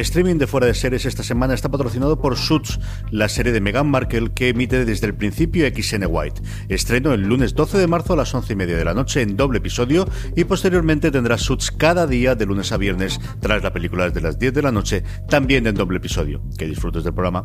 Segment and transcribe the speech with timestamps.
[0.00, 2.78] Streaming de fuera de series esta semana está patrocinado por Suits,
[3.10, 6.40] la serie de Meghan Markle que emite desde el principio XN White.
[6.68, 9.36] Estreno el lunes 12 de marzo a las 11 y media de la noche en
[9.36, 14.10] doble episodio y posteriormente tendrá Suits cada día de lunes a viernes tras la película
[14.10, 16.42] de las 10 de la noche, también en doble episodio.
[16.56, 17.44] Que disfrutes del programa.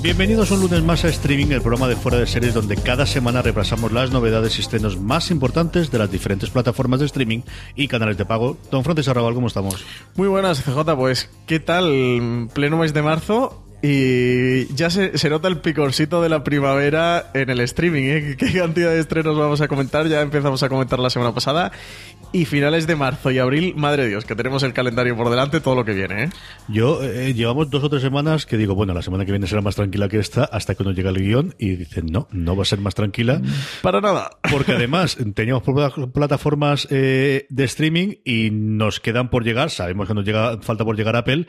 [0.00, 3.42] Bienvenidos un lunes más a Streaming, el programa de fuera de series donde cada semana
[3.42, 7.40] repasamos las novedades y estrenos más importantes de las diferentes plataformas de streaming
[7.74, 8.56] y canales de pago.
[8.70, 9.84] Don Francis Arrabal, ¿cómo estamos?
[10.14, 10.94] Muy buenas, CJ.
[10.96, 12.48] Pues, ¿qué tal?
[12.54, 17.60] Pleno mes de marzo y ya se, nota el picorcito de la primavera en el
[17.60, 18.02] streaming.
[18.04, 18.36] ¿eh?
[18.38, 20.08] ¿Qué cantidad de estrenos vamos a comentar?
[20.08, 21.70] Ya empezamos a comentar la semana pasada.
[22.30, 25.74] Y finales de marzo y abril, madre Dios, que tenemos el calendario por delante, todo
[25.74, 26.24] lo que viene.
[26.24, 26.30] ¿eh?
[26.68, 29.62] Yo, eh, llevamos dos o tres semanas que digo, bueno, la semana que viene será
[29.62, 32.62] más tranquila que esta, hasta que uno llega el guion y dicen, no, no va
[32.62, 33.40] a ser más tranquila.
[33.80, 34.30] Para nada.
[34.50, 35.62] Porque además teníamos
[36.12, 40.96] plataformas eh, de streaming y nos quedan por llegar, sabemos que nos llega, falta por
[40.96, 41.46] llegar Apple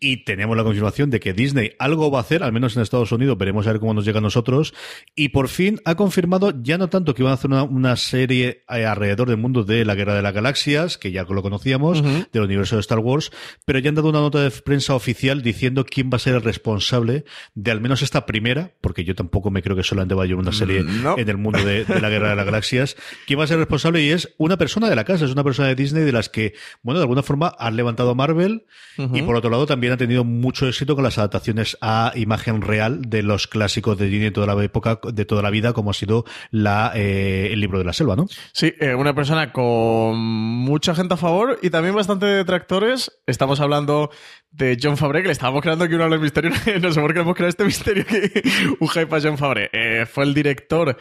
[0.00, 3.12] y tenemos la confirmación de que Disney algo va a hacer, al menos en Estados
[3.12, 4.72] Unidos, veremos a ver cómo nos llega a nosotros,
[5.14, 8.86] y por fin ha confirmado ya no tanto que iban a hacer una, serie eh,
[8.86, 12.02] alrededor del mundo de la Guerra de las Galaxias, que ya lo conocíamos,
[12.32, 13.30] del universo de Star Wars,
[13.66, 16.42] pero ya han dado una nota de prensa oficial diciendo quién va a ser el
[16.42, 17.24] responsable
[17.54, 20.52] de al menos esta primera, porque yo tampoco me creo que solamente vaya a una
[20.52, 22.96] serie mm, en el mundo de, la Guerra de las Galaxias,
[23.26, 25.44] quién va a ser el responsable y es una persona de la casa, es una
[25.44, 28.64] persona de Disney de las que, bueno, de alguna forma han levantado a Marvel,
[28.96, 33.02] y por otro lado también ha tenido mucho éxito con las adaptaciones a imagen real
[33.02, 35.94] de los clásicos de Disney de toda la época, de toda la vida, como ha
[35.94, 38.26] sido eh, el libro de la selva, ¿no?
[38.52, 43.12] Sí, eh, una persona con mucha gente a favor y también bastante detractores.
[43.26, 44.10] Estamos hablando
[44.50, 46.50] de John Fabre, que le estábamos creando aquí un de misterio.
[46.80, 48.42] no sé por qué hemos creado este misterio que
[48.80, 49.70] un hype a John Fabre.
[49.72, 50.96] Eh, fue el director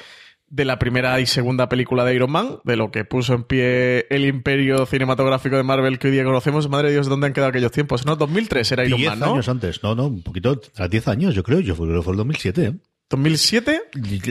[0.50, 4.08] de la primera y segunda película de Iron Man, de lo que puso en pie
[4.10, 6.70] el imperio cinematográfico de Marvel que hoy día conocemos.
[6.70, 8.06] Madre de Dios, ¿dónde han quedado aquellos tiempos?
[8.06, 8.16] ¿No?
[8.16, 9.34] 2003 era Iron Man, ¿no?
[9.34, 9.84] años antes.
[9.84, 11.60] No, no, un poquito, a 10 años, yo creo.
[11.60, 12.74] Yo creo que fue el 2007, ¿eh?
[13.10, 13.82] ¿2007?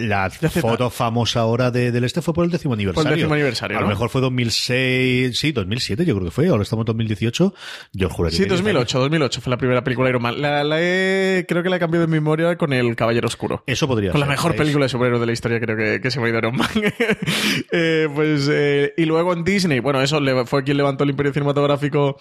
[0.06, 3.04] La foto famosa ahora de, del este fue por el décimo aniversario.
[3.04, 3.76] Por el décimo aniversario.
[3.76, 7.54] A lo mejor fue 2006, sí, 2007 yo creo que fue, ahora estamos en 2018.
[7.92, 10.40] Yo juraría Sí, 2008, 2008 fue la primera película de Iron Man.
[10.40, 13.64] La, he, creo que la he cambiado de memoria con El Caballero Oscuro.
[13.66, 14.28] Eso podría con ser.
[14.28, 16.38] la mejor película de superhéroes de la historia creo que, que se me ha ido
[16.38, 16.68] Iron Man.
[17.72, 22.16] eh, pues, eh, y luego en Disney, bueno, eso fue quien levantó el imperio cinematográfico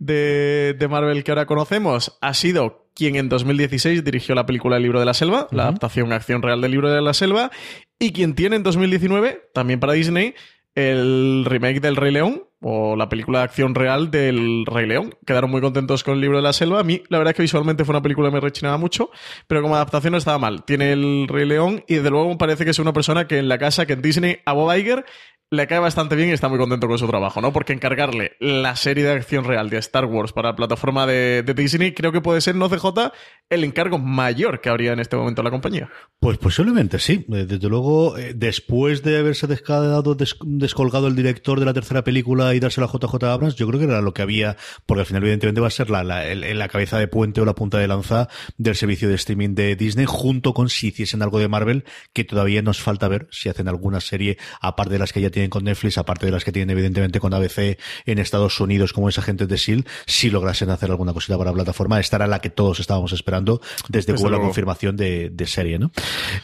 [0.00, 2.18] de, de Marvel que ahora conocemos.
[2.20, 6.12] Ha sido quien en 2016 dirigió la película El libro de la selva, la adaptación
[6.12, 7.50] a acción real del libro de la selva,
[7.98, 10.34] y quien tiene en 2019, también para Disney,
[10.74, 15.14] el remake del Rey León o la película de acción real del Rey León.
[15.24, 16.80] Quedaron muy contentos con el libro de la selva.
[16.80, 19.10] A mí, la verdad es que visualmente fue una película que me rechinaba mucho,
[19.46, 20.66] pero como adaptación no estaba mal.
[20.66, 23.56] Tiene el Rey León y desde luego parece que es una persona que en la
[23.56, 25.06] casa, que en Disney, a Bob Iger
[25.50, 27.52] le cae bastante bien y está muy contento con su trabajo, ¿no?
[27.52, 31.92] Porque encargarle la serie de acción real de Star Wars para la plataforma de, Disney
[31.92, 33.12] creo que puede ser, no CJ,
[33.48, 35.90] el encargo mayor que habría en este momento la compañía.
[36.20, 37.26] Pues posiblemente sí.
[37.32, 42.54] Eh, desde luego, eh, después de haberse descadado, descolgado el director de la tercera película
[42.54, 45.24] y dársela a JJ Abrams, yo creo que era lo que había, porque al final
[45.24, 48.28] evidentemente va a ser la, la, la cabeza de puente o la punta de lanza
[48.56, 52.62] del servicio de streaming de Disney, junto con si hiciesen algo de Marvel, que todavía
[52.62, 55.64] nos falta ver si hacen alguna serie aparte de las que ya tienen tienen con
[55.64, 59.46] Netflix, aparte de las que tienen evidentemente con ABC en Estados Unidos como esa gente
[59.46, 62.78] de SEAL, si lograsen hacer alguna cosita para la plataforma, esta era la que todos
[62.78, 65.90] estábamos esperando desde, que la confirmación de, serie, ¿no?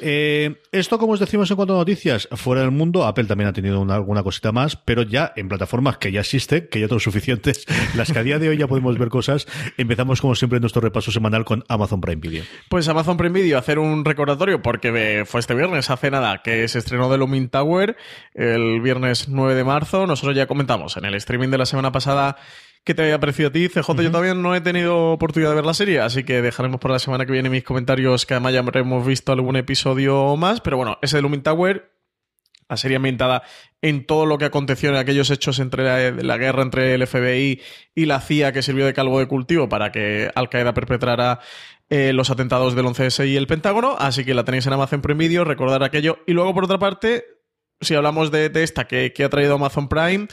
[0.00, 3.52] Eh, esto, como os decimos en cuanto a noticias, fuera del mundo, Apple también ha
[3.52, 7.66] tenido alguna cosita más, pero ya en plataformas que ya existen, que ya son suficientes,
[7.94, 9.46] las que a día de hoy ya podemos ver cosas,
[9.76, 12.44] empezamos como siempre en nuestro repaso semanal con Amazon Prime Video.
[12.70, 16.78] Pues Amazon Prime Video, hacer un recordatorio, porque fue este viernes, hace nada, que se
[16.78, 17.96] estrenó The Looming Tower,
[18.32, 20.06] el viernes 9 de marzo.
[20.06, 22.36] Nosotros ya comentamos en el streaming de la semana pasada
[22.86, 24.00] ¿Qué te había parecido a ti, CJ?
[24.00, 27.00] Yo todavía no he tenido oportunidad de ver la serie, así que dejaremos por la
[27.00, 30.60] semana que viene mis comentarios, que además ya hemos visto algún episodio más.
[30.60, 31.90] Pero bueno, ese de Lumin Tower,
[32.68, 33.42] la serie ambientada
[33.82, 37.60] en todo lo que aconteció en aquellos hechos entre la, guerra entre el FBI
[37.96, 41.40] y la CIA, que sirvió de calvo de cultivo para que Al Qaeda perpetrara
[41.90, 43.96] eh, los atentados del 11S y el Pentágono.
[43.98, 46.18] Así que la tenéis en Amazon Prime Video, recordar aquello.
[46.24, 47.24] Y luego, por otra parte,
[47.80, 50.28] si hablamos de, esta que, ha traído Amazon Prime,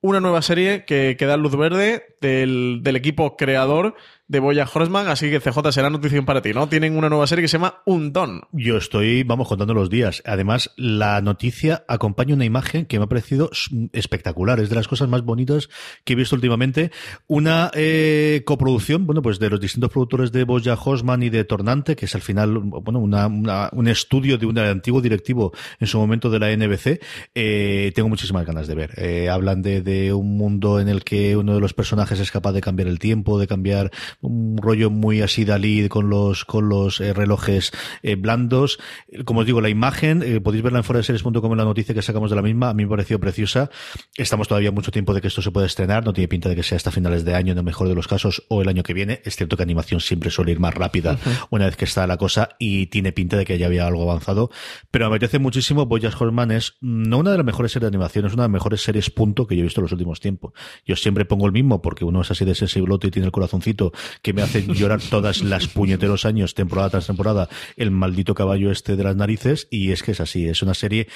[0.00, 3.96] una nueva serie que, que da luz verde del, del equipo creador
[4.28, 6.68] de Boya Horseman, así que CJ será notición para ti, ¿no?
[6.68, 8.42] Tienen una nueva serie que se llama Un Don.
[8.52, 10.22] Yo estoy, vamos, contando los días.
[10.26, 13.50] Además, la noticia acompaña una imagen que me ha parecido
[13.92, 14.60] espectacular.
[14.60, 15.70] Es de las cosas más bonitas
[16.04, 16.90] que he visto últimamente.
[17.26, 21.96] Una eh, coproducción, bueno, pues de los distintos productores de Boya Horseman y de Tornante,
[21.96, 26.38] que es al final, bueno, un estudio de un antiguo directivo en su momento de
[26.38, 27.00] la NBC.
[27.34, 28.92] Eh, tengo muchísimas ganas de ver.
[28.98, 32.60] Eh, hablan de un mundo en el que uno de los personajes es capaz de
[32.60, 37.12] cambiar el tiempo, de cambiar un rollo muy así Dalí con los, con los eh,
[37.12, 37.72] relojes
[38.02, 38.78] eh, blandos.
[39.24, 42.30] Como os digo, la imagen, eh, podéis verla en foraseries.com en la noticia que sacamos
[42.30, 43.70] de la misma, a mí me pareció preciosa.
[44.16, 46.62] Estamos todavía mucho tiempo de que esto se pueda estrenar, no tiene pinta de que
[46.62, 48.92] sea hasta finales de año en el mejor de los casos o el año que
[48.92, 49.22] viene.
[49.24, 51.18] Es cierto que animación siempre suele ir más rápida
[51.50, 54.50] una vez que está la cosa y tiene pinta de que ya había algo avanzado.
[54.90, 55.86] Pero me apetece muchísimo.
[55.86, 58.52] Boyas Horseman es no una de las mejores series de animación, es una de las
[58.52, 60.52] mejores series punto que yo he visto en los últimos tiempos.
[60.84, 63.92] Yo siempre pongo el mismo porque uno es así de sensible y tiene el corazoncito
[64.22, 68.96] que me hace llorar todas las puñeteros años, temporada tras temporada, el maldito caballo este
[68.96, 71.08] de las narices, y es que es así, es una serie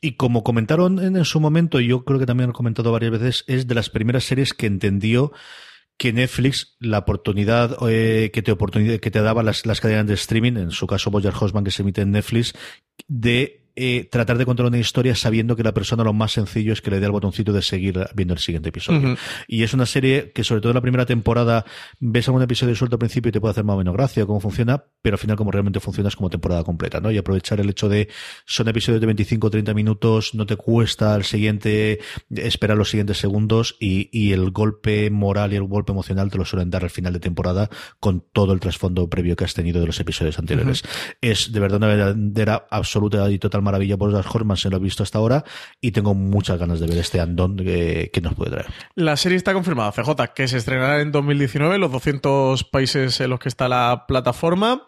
[0.00, 3.44] y como comentaron en, su momento, yo creo que también lo he comentado varias veces,
[3.46, 5.32] es de las primeras series que entendió
[5.98, 10.14] que Netflix, la oportunidad eh, que te oportunidad que te daba las, las cadenas de
[10.14, 12.54] streaming, en su caso Boyer Hosman que se emite en Netflix,
[13.06, 16.80] de eh, tratar de contar una historia sabiendo que la persona lo más sencillo es
[16.80, 19.16] que le dé el botoncito de seguir viendo el siguiente episodio.
[19.46, 21.64] Y es una serie que, sobre todo en la primera temporada,
[21.98, 24.40] ves algún episodio suelto al principio y te puede hacer más o menos gracia cómo
[24.40, 27.10] funciona, pero al final, como realmente funciona, es como temporada completa, ¿no?
[27.10, 28.08] Y aprovechar el hecho de
[28.44, 32.00] son episodios de 25 o 30 minutos, no te cuesta al siguiente
[32.30, 36.44] esperar los siguientes segundos y, y el golpe moral y el golpe emocional te lo
[36.44, 39.86] suelen dar al final de temporada con todo el trasfondo previo que has tenido de
[39.86, 40.82] los episodios anteriores.
[41.20, 44.80] Es de verdad una verdadera absoluta y total maravilla por las Horman, se lo he
[44.80, 45.44] visto hasta ahora
[45.80, 48.66] y tengo muchas ganas de ver este andón que, que, nos puede traer.
[48.94, 53.40] La serie está confirmada, CJ, que se estrenará en 2019 los 200 países en los
[53.40, 54.86] que está la plataforma.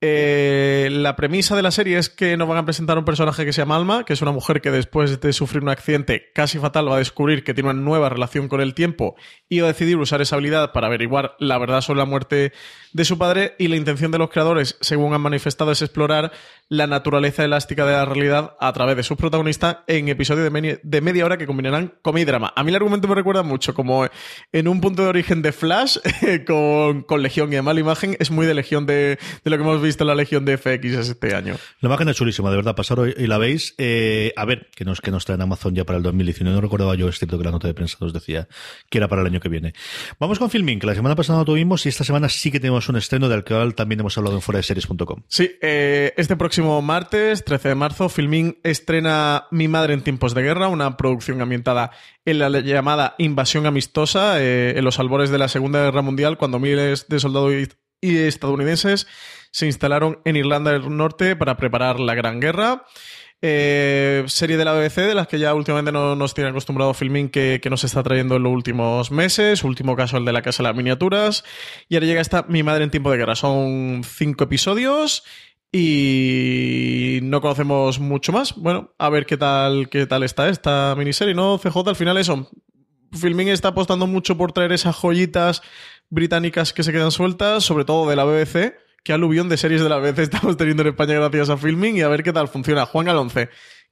[0.00, 3.52] Eh, la premisa de la serie es que nos van a presentar un personaje que
[3.52, 6.88] se llama Alma, que es una mujer que después de sufrir un accidente casi fatal
[6.88, 9.16] va a descubrir que tiene una nueva relación con el tiempo
[9.48, 12.52] y va a decidir usar esa habilidad para averiguar la verdad sobre la muerte
[12.92, 13.56] de su padre.
[13.58, 16.30] Y la intención de los creadores, según han manifestado, es explorar
[16.68, 21.24] la naturaleza elástica de la realidad a través de sus protagonistas en episodios de, media
[21.24, 22.52] hora que combinarán comedia y drama.
[22.54, 24.06] A mí el argumento me recuerda mucho como
[24.52, 25.98] en un punto de origen de Flash
[26.46, 29.62] con, con Legión y además la imagen es muy de Legión de, de, lo que
[29.62, 31.56] hemos visto en la Legión de FX este año.
[31.80, 33.74] La imagen es chulísima, de verdad, pasaros y la veis.
[33.78, 36.54] Eh, a ver, que nos, que nos traen Amazon ya para el 2019.
[36.54, 38.48] No recordaba yo, es cierto que la nota de prensa nos decía
[38.90, 39.72] que era para el año que viene.
[40.18, 42.88] Vamos con Filming, que la semana pasada no tuvimos y esta semana sí que tenemos
[42.88, 45.22] un estreno del cual también hemos hablado en fuera de series.com.
[45.28, 50.42] Sí, eh, este próximo martes, 13 de marzo, Filming estrena Mi madre en tiempos de
[50.42, 51.92] guerra, una producción ambientada
[52.24, 56.58] en la llamada invasión amistosa, eh, en los albores de la Segunda Guerra Mundial, cuando
[56.58, 57.52] miles de soldados
[58.00, 59.06] y estadounidenses
[59.50, 62.84] se instalaron en Irlanda del Norte para preparar la Gran Guerra.
[63.40, 67.28] Eh, serie de la BBC, de las que ya últimamente no, nos tiene acostumbrado Filming,
[67.28, 69.62] que, que, nos está trayendo en los últimos meses.
[69.62, 71.44] Último caso, el de la Casa de las Miniaturas.
[71.88, 73.36] Y ahora llega esta Mi Madre en Tiempo de Guerra.
[73.36, 75.22] Son cinco episodios
[75.72, 78.54] y no conocemos mucho más.
[78.56, 81.58] Bueno, a ver qué tal, qué tal está esta miniserie, ¿no?
[81.58, 82.50] CJ, al final eso.
[83.12, 85.62] Filming está apostando mucho por traer esas joyitas
[86.10, 88.74] británicas que se quedan sueltas, sobre todo de la BBC
[89.08, 92.02] qué aluvión de series de la vez estamos teniendo en España gracias a Filming y
[92.02, 92.84] a ver qué tal funciona.
[92.84, 93.48] Juan Alonce,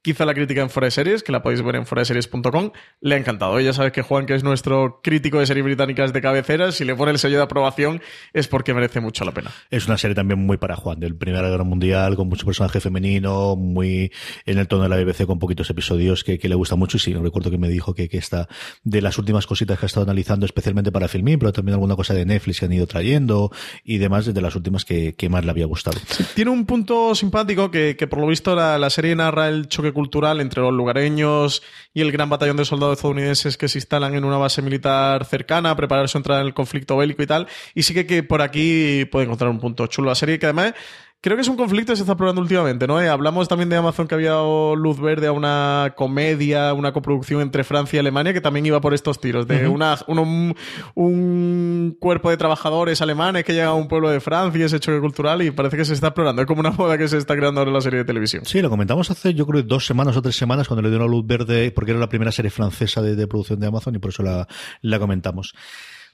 [0.07, 2.71] quizá la crítica en Fuera de Series, que la podéis ver en foradeseries.com,
[3.01, 3.59] le ha encantado.
[3.59, 6.85] Y ya sabes que Juan, que es nuestro crítico de series británicas de cabecera, si
[6.85, 9.51] le pone el sello de aprobación es porque merece mucho la pena.
[9.69, 13.57] Es una serie también muy para Juan, del Primera Guerra Mundial, con mucho personaje femenino,
[13.57, 14.13] muy
[14.45, 16.95] en el tono de la BBC, con poquitos episodios que, le gusta mucho.
[16.95, 18.47] Y sí, recuerdo que me dijo que, que esta,
[18.85, 22.13] de las últimas cositas que ha estado analizando, especialmente para Filmin, pero también alguna cosa
[22.13, 23.51] de Netflix que han ido trayendo
[23.83, 25.99] y demás, de las últimas que, más le había gustado.
[26.33, 30.41] tiene un punto simpático que, por lo visto la, la serie narra el choque cultural
[30.41, 34.37] entre los lugareños y el gran batallón de soldados estadounidenses que se instalan en una
[34.37, 37.47] base militar cercana a preparar su entrada en el conflicto bélico y tal.
[37.73, 40.75] Y sí que, que por aquí puede encontrar un punto chulo la serie que además
[41.19, 43.01] Creo que es un conflicto que se está probando últimamente, ¿no?
[43.01, 47.41] Eh, hablamos también de Amazon que había dado luz verde a una comedia, una coproducción
[47.41, 52.37] entre Francia y Alemania que también iba por estos tiros, de una, un, cuerpo de
[52.37, 55.85] trabajadores alemanes que llega a un pueblo de Francia, ese choque cultural y parece que
[55.85, 56.43] se está explorando.
[56.43, 58.45] Es como una moda que se está creando ahora en la serie de televisión.
[58.45, 61.25] Sí, lo comentamos hace yo creo dos semanas o tres semanas cuando le dieron luz
[61.25, 64.21] verde porque era la primera serie francesa de, de producción de Amazon y por eso
[64.21, 64.47] la,
[64.81, 65.55] la comentamos.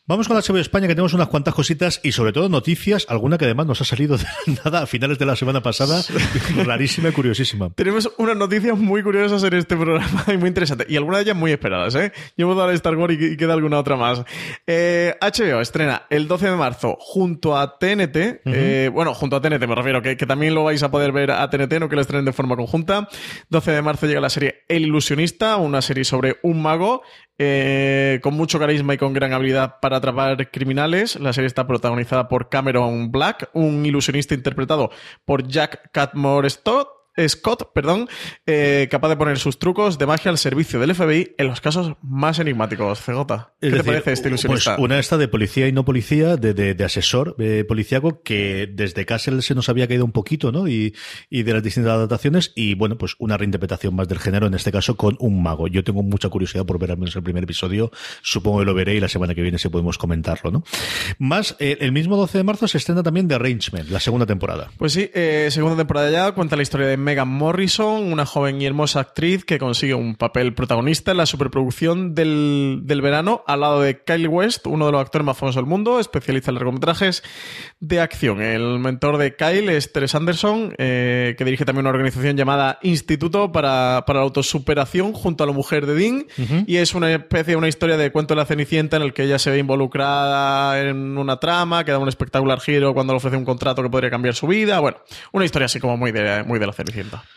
[0.05, 3.37] Vamos con la HBO España, que tenemos unas cuantas cositas y sobre todo noticias, alguna
[3.37, 4.25] que además nos ha salido de
[4.65, 6.03] nada a finales de la semana pasada,
[6.65, 7.69] rarísima y curiosísima.
[7.69, 11.37] Tenemos unas noticias muy curiosas en este programa y muy interesantes, y algunas de ellas
[11.37, 12.11] muy esperadas, ¿eh?
[12.35, 14.25] Yo dado a Star Wars y, queda alguna otra más.
[14.67, 19.65] Eh, HBO estrena el 12 de marzo junto a TNT, eh, bueno, junto a TNT
[19.65, 22.01] me refiero, que, que, también lo vais a poder ver a TNT, no que lo
[22.01, 23.07] estrenen de forma conjunta.
[23.47, 27.03] 12 de marzo llega la serie El Ilusionista, una serie sobre un mago
[27.37, 31.19] eh, con mucho carisma y con gran habilidad para atrapar criminales.
[31.19, 34.91] La serie está protagonizada por Cameron Black, un ilusionista interpretado
[35.25, 38.07] por Jack Catmore Stott Scott, perdón,
[38.45, 41.95] eh, capaz de poner sus trucos de magia al servicio del FBI en los casos
[42.01, 42.99] más enigmáticos.
[42.99, 44.75] CJ, ¿qué te parece este ilusionista?
[44.75, 49.05] Pues una esta de policía y no policía, de, de, asesor eh, policíaco, que desde
[49.05, 50.67] Castle se nos había caído un poquito, ¿no?
[50.67, 50.95] Y,
[51.29, 54.71] y de las distintas adaptaciones, y bueno, pues una reinterpretación más del género, en este
[54.71, 55.67] caso con un mago.
[55.67, 57.91] Yo tengo mucha curiosidad por ver al menos el primer episodio,
[58.21, 60.63] supongo que lo veré y la semana que viene si podemos comentarlo, ¿no?
[61.19, 64.71] Más, eh, el mismo 12 de marzo se estrena también The Arrangement, la segunda temporada.
[64.77, 68.65] Pues sí, eh, segunda temporada ya, cuenta la historia de Megan Morrison, una joven y
[68.65, 74.01] hermosa actriz que consigue un papel protagonista en la superproducción del, verano al lado de
[74.01, 77.23] Kyle West, uno de los actores más famosos del mundo, especialista en largometrajes
[77.79, 78.41] de acción.
[78.41, 83.51] El mentor de Kyle es Teres Anderson, eh, que dirige también una organización llamada Instituto
[83.51, 86.25] para, la Autosuperación junto a la mujer de Dean,
[86.65, 89.39] y es una especie, una historia de cuento de la Cenicienta en el que ella
[89.39, 93.45] se ve involucrada en una trama que da un espectacular giro cuando le ofrece un
[93.45, 94.79] contrato que podría cambiar su vida.
[94.79, 94.97] Bueno,
[95.31, 96.73] una historia así como muy de, muy de la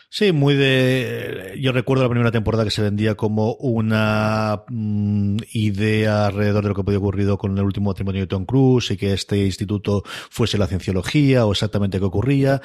[0.09, 1.57] Sí, muy de.
[1.59, 6.75] Yo recuerdo la primera temporada que se vendía como una mm, idea alrededor de lo
[6.75, 10.57] que podía ocurrido con el último matrimonio de Tom Cruise y que este instituto fuese
[10.57, 12.61] la cienciología o exactamente qué ocurría.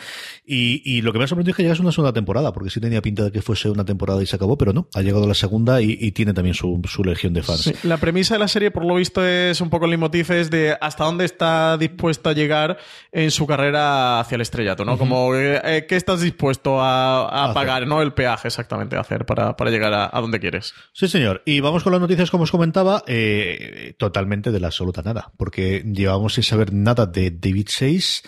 [0.46, 3.02] Y, lo que me ha sorprendido es que llegase una segunda temporada, porque sí tenía
[3.02, 4.87] pinta de que fuese una temporada y se acabó, pero no.
[4.94, 7.84] Ha llegado la segunda y, tiene también su, legión de fans.
[7.84, 10.76] la premisa de la serie, por lo visto, es un poco el leitmotiv es de
[10.80, 12.78] hasta dónde está dispuesto a llegar
[13.11, 14.96] en su carrera hacia el estrellato, ¿no?
[14.96, 18.02] Como, eh, ¿qué estás dispuesto a a pagar, ¿no?
[18.02, 20.74] El peaje exactamente a hacer para, llegar a, donde quieres.
[20.92, 21.42] Sí, señor.
[21.44, 25.84] Y vamos con las noticias, como os comentaba, eh, totalmente de la absoluta nada, porque
[25.84, 28.22] llevamos sin saber nada de David Chase.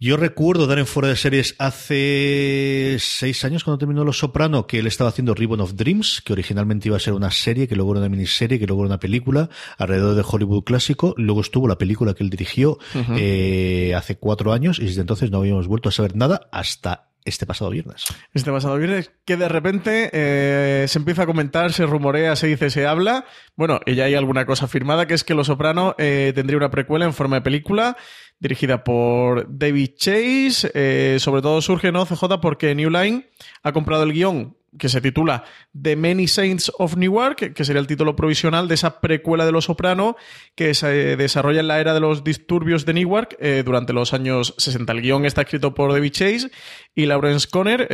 [0.00, 4.80] Yo recuerdo dar en fuera de series hace seis años cuando terminó Los Soprano que
[4.80, 7.92] él estaba haciendo Ribbon of Dreams, que originalmente iba a ser una serie, que luego
[7.92, 11.14] era una miniserie, que luego era una película alrededor de Hollywood clásico.
[11.16, 12.78] Luego estuvo la película que él dirigió
[13.16, 17.46] eh, hace cuatro años y desde entonces no habíamos vuelto a saber nada hasta este
[17.46, 18.04] pasado viernes.
[18.34, 22.70] Este pasado viernes, que de repente eh, se empieza a comentar, se rumorea, se dice,
[22.70, 23.24] se habla.
[23.56, 26.70] Bueno, y ya hay alguna cosa firmada, que es que Los Soprano eh, tendría una
[26.70, 27.96] precuela en forma de película
[28.38, 30.70] dirigida por David Chase.
[30.74, 32.40] Eh, sobre todo surge, ¿no, CJ?
[32.40, 33.30] Porque New Line
[33.62, 35.44] ha comprado el guion que se titula
[35.80, 39.66] The Many Saints of Newark, que sería el título provisional de esa precuela de Los
[39.66, 40.16] Soprano
[40.54, 44.54] que se desarrolla en la era de los disturbios de Newark eh, durante los años
[44.58, 44.92] 60.
[44.92, 46.50] El guion está escrito por David Chase
[46.94, 47.88] y Lawrence Conner,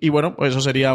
[0.00, 0.94] y bueno, pues eso sería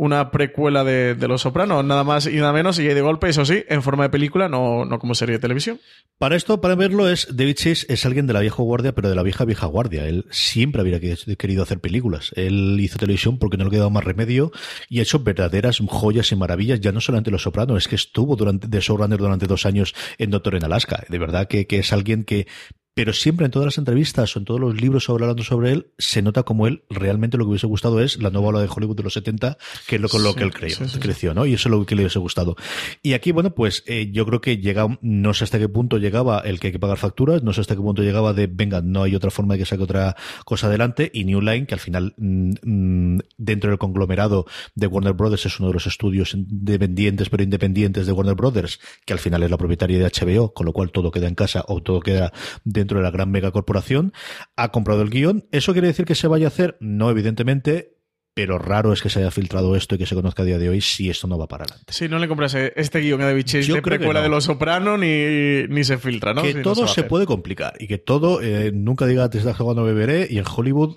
[0.00, 3.64] una precuela de, Los Sopranos, nada más y nada menos, y de golpe, eso sí,
[3.68, 5.78] en forma de película, no, no como serie de televisión.
[6.16, 9.14] Para esto, para verlo, es David Chase es alguien de la vieja guardia, pero de
[9.14, 10.06] la vieja vieja guardia.
[10.06, 11.00] Él siempre habría
[11.36, 12.32] querido hacer películas.
[12.34, 14.52] Él hizo televisión porque no le quedaba más remedio
[14.88, 18.36] y ha hecho verdaderas joyas y maravillas, ya no solamente Los Sopranos, es que estuvo
[18.36, 21.04] durante, de showrunner durante dos años en Doctor en Alaska.
[21.10, 22.46] De verdad que, que es alguien que
[22.94, 25.92] pero siempre en todas las entrevistas o en todos los libros sobre hablando sobre él,
[25.98, 28.96] se nota como él realmente lo que hubiese gustado es la nueva ola de Hollywood
[28.96, 31.46] de los 70, que es lo con lo que él creció, ¿no?
[31.46, 32.56] Y eso es lo que le hubiese gustado.
[33.02, 36.40] Y aquí, bueno, pues eh, yo creo que llega, no sé hasta qué punto llegaba
[36.40, 39.02] el que hay que pagar facturas, no sé hasta qué punto llegaba de, venga, no
[39.02, 42.14] hay otra forma de que saque otra cosa adelante, y New Line, que al final,
[42.16, 47.42] mm, mm, dentro del conglomerado de Warner Brothers, es uno de los estudios independientes, pero
[47.42, 50.90] independientes de Warner Brothers, que al final es la propietaria de HBO, con lo cual
[50.90, 52.32] todo queda en casa o todo queda
[52.80, 54.12] dentro de la gran megacorporación,
[54.56, 55.46] ha comprado el guion.
[55.52, 56.76] ¿Eso quiere decir que se vaya a hacer?
[56.80, 58.00] No, evidentemente
[58.32, 60.68] pero raro es que se haya filtrado esto y que se conozca a día de
[60.68, 61.92] hoy si esto no va para adelante.
[61.92, 65.64] Sí, no le compras este guion a David Chase de precuela de Los Soprano ni,
[65.68, 66.42] ni, se filtra, ¿no?
[66.42, 70.28] Que todo se, puede complicar y que todo, eh, nunca diga te estás jugando beberé
[70.30, 70.96] y en Hollywood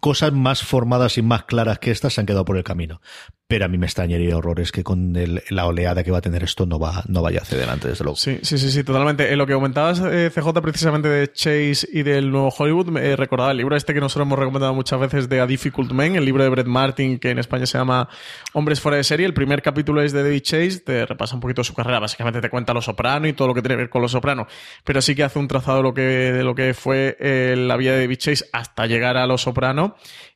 [0.00, 3.00] cosas más formadas y más claras que estas se han quedado por el camino.
[3.46, 5.12] Pero a mí me extrañaría horrores que con
[5.50, 8.16] la oleada que va a tener esto no va no vaya hacia adelante, desde luego.
[8.16, 9.30] Sí, sí, sí, sí totalmente.
[9.30, 13.16] En lo que comentabas, eh, CJ, precisamente de Chase y del nuevo Hollywood, me eh,
[13.16, 16.24] recordaba el libro este que nosotros hemos recomendado muchas veces de A Difficult Man, el
[16.24, 18.08] libro de Brett Martin, que en España se llama
[18.54, 19.26] Hombres fuera de serie.
[19.26, 22.48] El primer capítulo es de David Chase, te repasa un poquito su carrera, básicamente te
[22.48, 24.46] cuenta Los Soprano y todo lo que tiene que ver con Los Soprano,
[24.84, 27.76] pero sí que hace un trazado de lo que, de lo que fue eh, la
[27.76, 29.83] vida de David Chase hasta llegar a Los Soprano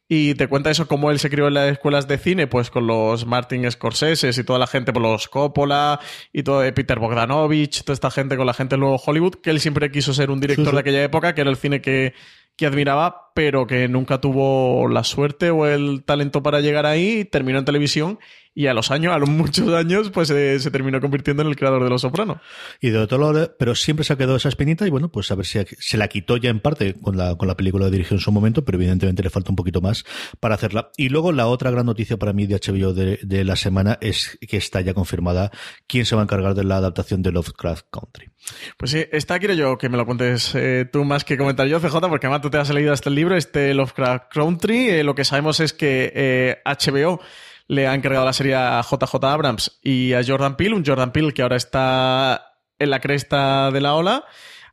[0.08, 2.86] y te cuenta eso, cómo él se crió en las escuelas de cine, pues con
[2.86, 6.00] los Martin Scorsese y toda la gente, por los Coppola
[6.32, 9.50] y todo de Peter Bogdanovich, toda esta gente con la gente del nuevo Hollywood, que
[9.50, 12.14] él siempre quiso ser un director de aquella época, que era el cine que,
[12.56, 17.58] que admiraba, pero que nunca tuvo la suerte o el talento para llegar ahí, terminó
[17.58, 18.18] en televisión
[18.58, 21.54] y a los años, a los muchos años, pues eh, se terminó convirtiendo en el
[21.54, 22.40] creador de Los Soprano.
[22.80, 25.36] Y de otro lado, pero siempre se ha quedado esa espinita y bueno, pues a
[25.36, 28.16] ver si se la quitó ya en parte con la, con la película de dirigió
[28.16, 30.04] en su momento, pero evidentemente le falta un poquito más
[30.40, 30.90] para hacerla.
[30.96, 34.36] Y luego la otra gran noticia para mí de HBO de, de la semana es
[34.40, 35.52] que está ya confirmada
[35.86, 38.32] quién se va a encargar de la adaptación de Lovecraft Country.
[38.76, 41.78] Pues sí, esta quiero yo que me lo cuentes eh, tú más que comentar yo,
[41.78, 44.88] CJ, porque además tú te has leído hasta el libro, este Lovecraft Country.
[44.88, 47.20] Eh, lo que sabemos es que HBO
[47.68, 51.32] le ha encargado la serie a JJ Abrams y a Jordan Peele, un Jordan Peele
[51.32, 54.24] que ahora está en la cresta de la ola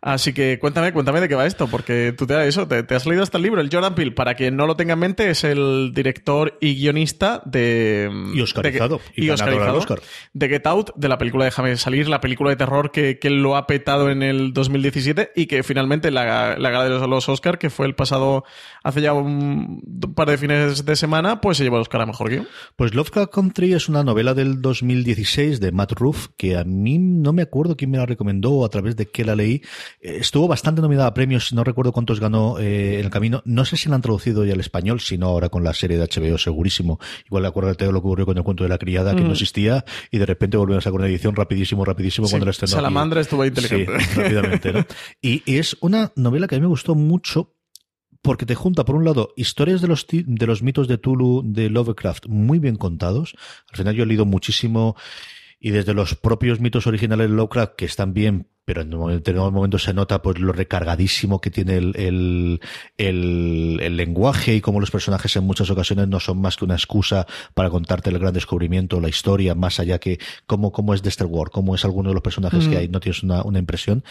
[0.06, 3.24] Así que cuéntame, cuéntame de qué va esto, porque tú te, eso, te, has leído
[3.24, 3.60] hasta el libro.
[3.60, 7.42] El Jordan Peele, para quien no lo tenga en mente, es el director y guionista
[7.44, 8.08] de...
[8.36, 9.02] Y Oscarizado.
[9.18, 10.00] De, y, Oscar.
[10.32, 13.56] de Get Out, de la película Déjame salir, la película de terror que, que lo
[13.56, 17.58] ha petado en el 2017 y que finalmente la, la gala de los, los Oscar,
[17.58, 18.44] que fue el pasado,
[18.84, 19.82] hace ya un,
[20.16, 22.48] par de fines de semana, pues se llevó el Oscar a Mejor Guión.
[22.76, 27.34] Pues Lovecraft Country es una novela del 2016 de Matt Ruff, que a mí no
[27.34, 29.64] me acuerdo quién me la recomendó o a través de qué la leí,
[30.00, 33.42] estuvo bastante nominada a premios, no recuerdo cuántos ganó eh, en el camino.
[33.46, 36.06] No sé si la han traducido ya al español, sino ahora con la serie de
[36.06, 37.00] HBO, segurísimo.
[37.25, 39.34] Igual acuérdate de lo que ocurrió con el cuento de la criada, que no mm.
[39.34, 42.74] existía, y de repente volvieron a sacar una edición rapidísimo, rapidísimo cuando la estrenó.
[42.74, 44.00] Salamandra estuvo inteligente.
[44.00, 44.86] Sí, rápidamente, ¿no?
[45.22, 47.56] Y, es una novela que a mí me gustó mucho
[48.22, 51.70] porque te junta, por un lado, historias de los, de los mitos de Tulu, de
[51.70, 53.36] Lovecraft, muy bien contados.
[53.72, 54.96] Al final yo he leído muchísimo
[55.60, 59.51] y desde los propios mitos originales de Lovecraft, que están bien pero en un determinado
[59.51, 62.60] momento se nota pues lo recargadísimo que tiene el, el,
[63.82, 67.28] el, lenguaje y cómo los personajes en muchas ocasiones no son más que una excusa
[67.54, 71.51] para contarte el gran descubrimiento, la historia, más allá que cómo, cómo es Dexter Ward,
[71.51, 72.80] cómo es alguno de los personajes que mm.
[72.80, 74.04] hay, no tienes una, una impresión.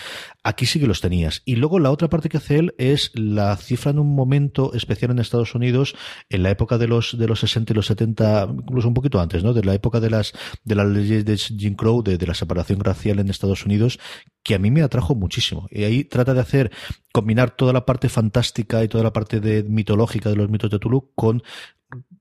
[0.44, 1.42] Aquí sí que los tenías.
[1.44, 5.10] Y luego la otra parte que hace él es la cifra en un momento especial
[5.10, 5.96] en Estados Unidos,
[6.30, 9.42] en la época de los, de los 60 y los 70, incluso un poquito antes,
[9.42, 9.52] ¿no?
[9.52, 12.80] De la época de las, de las leyes de Jim Crow, de, de la separación
[12.80, 13.98] racial en Estados Unidos,
[14.44, 15.66] que a mí me atrajo muchísimo.
[15.70, 16.70] Y ahí trata de hacer,
[17.12, 20.78] combinar toda la parte fantástica y toda la parte de mitológica de los mitos de
[20.78, 21.42] Tulu con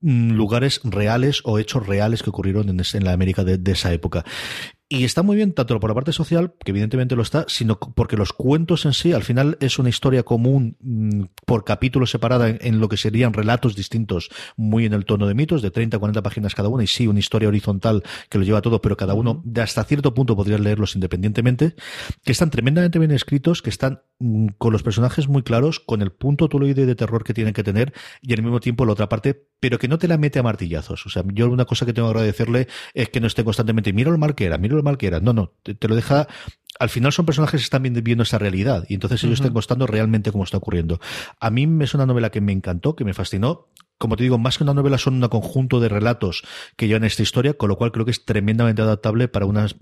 [0.00, 4.24] mm, lugares reales o hechos reales que ocurrieron en, la América de, esa época.
[4.86, 8.18] Y está muy bien, tanto por la parte social, que evidentemente lo está, sino porque
[8.18, 12.80] los cuentos en sí, al final es una historia común mm, por capítulo separada en,
[12.80, 16.22] lo que serían relatos distintos, muy en el tono de mitos, de 30 a 40
[16.22, 19.40] páginas cada una, y sí, una historia horizontal que lo lleva todo, pero cada uno,
[19.46, 21.74] de hasta cierto punto podrías leerlos independientemente,
[22.22, 26.12] que están tremendamente bien escritos, que están mm, con los personajes muy claros, con el
[26.12, 29.46] punto tuloide de terror que tienen que tener, y al mismo tiempo la otra parte,
[29.60, 31.06] pero que no te la mete a martillazos.
[31.06, 34.10] O sea, yo una cosa que tengo que agradecerle es que no esté constantemente, mira
[34.10, 35.20] lo mal que era, mira lo mal que era.
[35.20, 36.28] No, no, te, lo deja
[36.80, 40.32] al final son personajes que están viendo esa realidad y entonces ellos están costando realmente
[40.32, 41.00] cómo está ocurriendo.
[41.38, 43.68] A mí es una novela que me encantó, que me fascinó.
[43.98, 46.42] Como te digo, más que una novela son un conjunto de relatos
[46.76, 49.76] que llevan esta historia, con lo cual creo que es tremendamente adaptable para unas,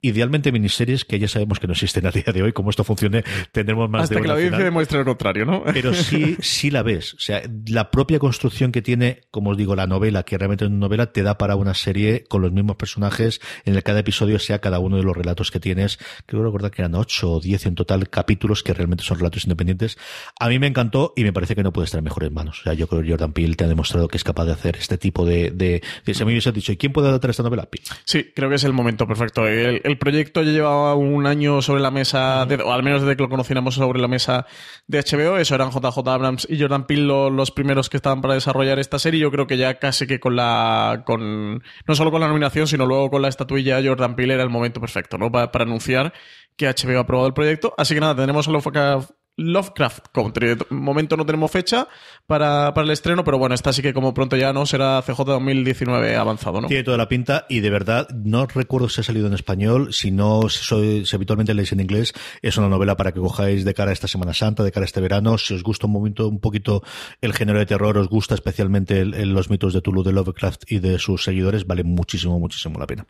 [0.00, 2.52] idealmente miniseries que ya sabemos que no existen a día de hoy.
[2.52, 5.64] Como esto funcione, tendremos más Hasta de que la audiencia demuestre lo contrario, ¿no?
[5.72, 7.14] Pero sí, sí la ves.
[7.14, 10.70] O sea, la propia construcción que tiene, como os digo, la novela, que realmente es
[10.70, 14.38] una novela, te da para una serie con los mismos personajes, en el cada episodio
[14.38, 15.98] sea cada uno de los relatos que tienes.
[16.26, 19.98] Creo recordar que eran ocho o diez en total capítulos que realmente son relatos independientes.
[20.38, 22.60] A mí me encantó y me parece que no puede estar en mejores manos.
[22.60, 24.76] O sea, yo creo que Jordan Peele te ha demostrado que es capaz de hacer
[24.76, 25.50] este tipo de...
[25.50, 27.68] de, de dicho, ¿y quién puede adaptar esta novela?
[28.04, 29.46] Sí, creo que es el momento perfecto.
[29.46, 33.28] El, proyecto ya llevaba un año sobre la mesa, o al menos desde que lo
[33.28, 34.46] conociéramos sobre la mesa
[34.86, 35.38] de HBO.
[35.38, 38.98] Eso eran JJ Abrams y Jordan Peele los, los primeros que estaban para desarrollar esta
[38.98, 39.20] serie.
[39.20, 41.02] Yo creo que ya casi que con la...
[41.06, 44.50] con No solo con la nominación, sino luego con la estatuilla Jordan Peele era el
[44.50, 45.30] momento perfecto, ¿no?
[45.30, 46.12] Para, anunciar
[46.56, 47.74] que HBO ha aprobado el proyecto.
[47.76, 50.48] Así que nada, tenemos a Lovecraft, Lovecraft Country.
[50.48, 51.88] De momento no tenemos fecha
[52.26, 55.24] para, para, el estreno, pero bueno, esta sí que como pronto ya no será CJ
[55.24, 56.68] 2019 avanzado, ¿no?
[56.68, 60.10] Tiene toda la pinta y de verdad no recuerdo si ha salido en español, si
[60.10, 63.90] no, si, si habitualmente leéis en inglés, es una novela para que cojáis de cara
[63.90, 65.36] a esta Semana Santa, de cara a este verano.
[65.38, 66.82] Si os gusta un momento, un poquito
[67.20, 70.78] el género de terror, os gusta especialmente el, los mitos de Tulu de Lovecraft y
[70.78, 73.06] de sus seguidores, vale muchísimo, muchísimo la pena.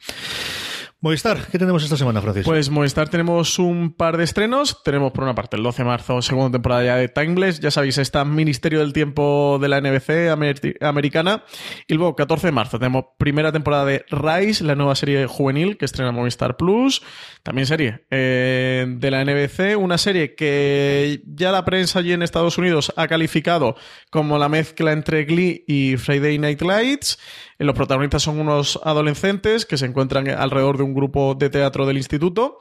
[0.98, 2.42] Movistar, ¿qué tenemos esta semana, Francis?
[2.42, 4.82] Pues Movistar tenemos un par de estrenos.
[4.82, 7.60] Tenemos por una parte el 12 de marzo, segunda temporada ya de Timeless.
[7.60, 11.44] Ya sabéis, está Ministerio del Tiempo de la NBC amer americana.
[11.86, 15.84] Y luego, 14 de marzo, tenemos primera temporada de Rise, la nueva serie juvenil que
[15.84, 17.02] estrena Movistar Plus.
[17.42, 22.56] También serie eh, de la NBC, una serie que ya la prensa allí en Estados
[22.56, 23.76] Unidos ha calificado
[24.10, 27.18] como la mezcla entre Glee y Friday Night Lights.
[27.58, 31.96] Los protagonistas son unos adolescentes que se encuentran alrededor de un grupo de teatro del
[31.96, 32.58] instituto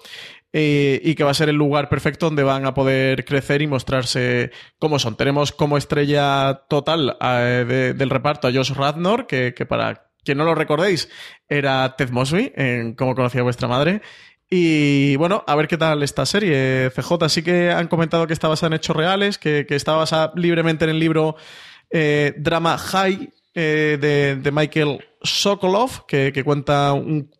[0.53, 3.67] eh, y que va a ser el lugar perfecto donde van a poder crecer y
[3.67, 5.17] mostrarse cómo son.
[5.17, 10.45] Tenemos como estrella total eh, de, del reparto a Josh Radnor, que, para quien no
[10.45, 11.09] lo recordéis
[11.49, 14.01] era Ted Mosby, en Cómo conocía vuestra madre.
[14.49, 16.89] Y bueno, a ver qué tal esta serie.
[16.95, 20.31] CJ sí que han comentado que está basada en hechos reales, que, que está basada
[20.35, 21.35] libremente en el libro
[21.89, 26.93] eh, Drama High eh, de, de, Michael Sokolov, que, cuenta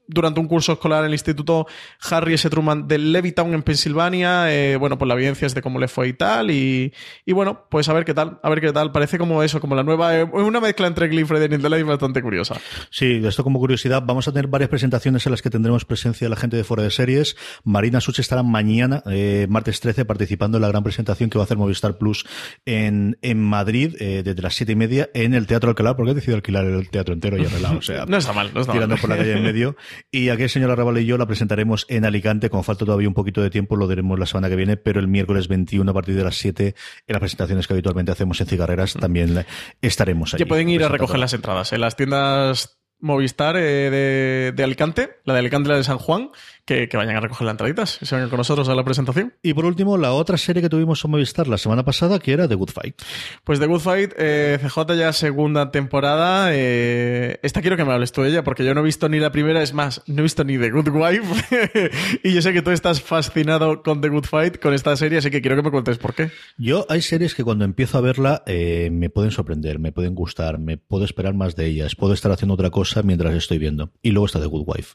[0.08, 1.66] durante un curso escolar en el Instituto
[2.12, 2.50] Harry S.
[2.50, 6.10] Truman de Levittown en Pensilvania, eh, bueno, pues la evidencia es de cómo le fue
[6.10, 6.92] y tal, y,
[7.28, 9.84] bueno, pues a ver qué tal, a ver qué tal, parece como eso, como la
[9.84, 12.56] nueva, eh, una mezcla entre Glee y Lights bastante curiosa.
[12.90, 16.30] Sí, esto como curiosidad, vamos a tener varias presentaciones en las que tendremos presencia de
[16.30, 20.62] la gente de fuera de series, Marina Such estará mañana, eh, martes 13, participando en
[20.62, 22.26] la gran presentación que va a hacer Movistar Plus
[22.66, 26.16] en, en Madrid, eh, desde las siete y media, en el Teatro Alcalá, porque he
[26.16, 28.96] decidido alquilar el teatro entero y arreglado, o sea, no está mal, no está tirando
[28.96, 29.02] mal.
[29.02, 29.76] por la calle en medio.
[30.12, 33.14] Y aquí el señor Arrabal y yo la presentaremos en Alicante, con falta todavía un
[33.14, 36.16] poquito de tiempo, lo diremos la semana que viene, pero el miércoles 21 a partir
[36.16, 36.76] de las 7,
[37.08, 39.46] en las presentaciones que habitualmente hacemos en Cigarreras, también
[39.82, 40.44] estaremos allí.
[40.44, 45.18] Que pueden ir a recoger las entradas en las tiendas Movistar eh, de, de, Alicante,
[45.26, 46.32] la de Alicante y la de San Juan,
[46.66, 49.34] que, que, vayan a recoger las entraditas y se vengan con nosotros a la presentación.
[49.44, 52.48] Y por último, la otra serie que tuvimos en Movistar la semana pasada, que era
[52.48, 53.02] The Good Fight.
[53.44, 56.50] Pues The Good Fight, eh, CJ ya segunda temporada.
[56.54, 59.20] Eh, esta quiero que me hables tú de ella, porque yo no he visto ni
[59.20, 61.92] la primera, es más, no he visto ni The Good Wife.
[62.24, 65.30] y yo sé que tú estás fascinado con The Good Fight, con esta serie, así
[65.30, 66.32] que quiero que me cuentes por qué.
[66.58, 70.60] Yo hay series que cuando empiezo a verla eh, me pueden sorprender, me pueden gustar,
[70.60, 73.92] me puedo esperar más de ellas, puedo estar haciendo otra cosa mientras estoy viendo.
[74.02, 74.94] Y luego está The Good Wife.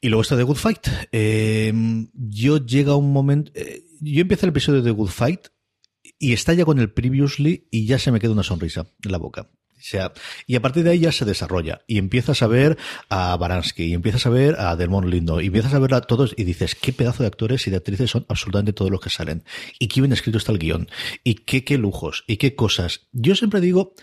[0.00, 0.88] Y luego está The Good Fight.
[1.12, 1.72] Eh,
[2.14, 3.50] yo llega un momento.
[3.54, 5.48] Eh, yo empiezo el episodio de The Good Fight
[6.18, 9.18] y está ya con el previously y ya se me queda una sonrisa en la
[9.18, 9.48] boca.
[9.78, 10.12] O sea,
[10.46, 12.78] y a partir de ahí ya se desarrolla y empiezas a ver
[13.10, 16.34] a Baranski y empiezas a ver a Delmont Lindo y empiezas a ver a todos
[16.36, 19.44] y dices qué pedazo de actores y de actrices son absolutamente todos los que salen
[19.78, 20.88] y qué bien escrito está el guion
[21.24, 23.02] y qué, qué lujos y qué cosas.
[23.12, 23.94] Yo siempre digo,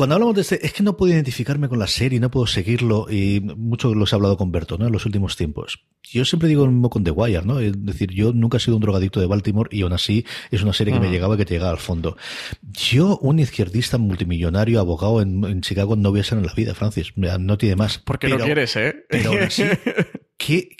[0.00, 3.06] cuando hablamos de este, es que no puedo identificarme con la serie, no puedo seguirlo,
[3.10, 4.86] y mucho los he hablado con Berto, ¿no?
[4.86, 5.84] En los últimos tiempos.
[6.02, 7.60] Yo siempre digo lo mismo con The Wire, ¿no?
[7.60, 10.72] Es decir, yo nunca he sido un drogadicto de Baltimore y aún así es una
[10.72, 11.04] serie que uh -huh.
[11.04, 12.16] me llegaba y que te llegaba al fondo.
[12.62, 16.74] Yo, un izquierdista multimillonario, abogado en, en Chicago, no voy a ser en la vida,
[16.74, 17.12] Francis.
[17.16, 17.98] No tiene más.
[17.98, 19.04] Porque pero, no quieres, ¿eh?
[19.06, 19.64] Pero aún así,
[20.38, 20.78] que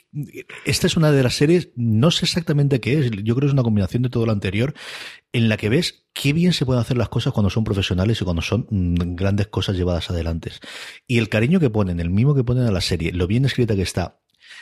[0.64, 3.52] esta es una de las series, no sé exactamente qué es, yo creo que es
[3.52, 4.74] una combinación de todo lo anterior,
[5.32, 8.24] en la que ves qué bien se pueden hacer las cosas cuando son profesionales y
[8.24, 10.50] cuando son mmm, grandes cosas llevadas adelante.
[11.06, 13.76] Y el cariño que ponen, el mismo que ponen a la serie, lo bien escrita
[13.76, 14.18] que está,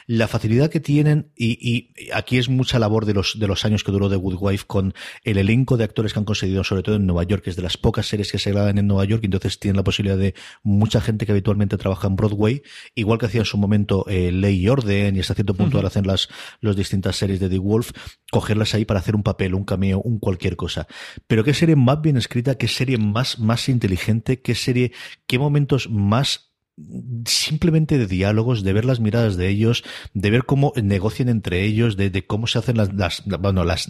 [0.09, 3.93] la facilidad que tienen, y, aquí es mucha labor de los, de los años que
[3.93, 7.07] duró The Good Wife con el elenco de actores que han conseguido, sobre todo en
[7.07, 9.27] Nueva York, que es de las pocas series que se graban en Nueva York, y
[9.27, 12.63] entonces tienen la posibilidad de mucha gente que habitualmente trabaja en Broadway,
[12.95, 15.89] igual que hacía en su momento eh, Ley y Orden, y hasta cierto punto ahora
[15.89, 16.31] hacen las,
[16.63, 17.93] las distintas series de The Wolf,
[18.33, 20.87] cogerlas ahí para hacer un papel, un cameo, un cualquier cosa.
[21.27, 24.93] Pero qué serie más bien escrita, qué serie más, más inteligente, qué serie,
[25.27, 26.48] qué momentos más
[27.27, 31.97] simplemente de diálogos, de ver las miradas de ellos, de ver cómo negocian entre ellos,
[31.97, 33.89] de, cómo se hacen las, las bueno, las,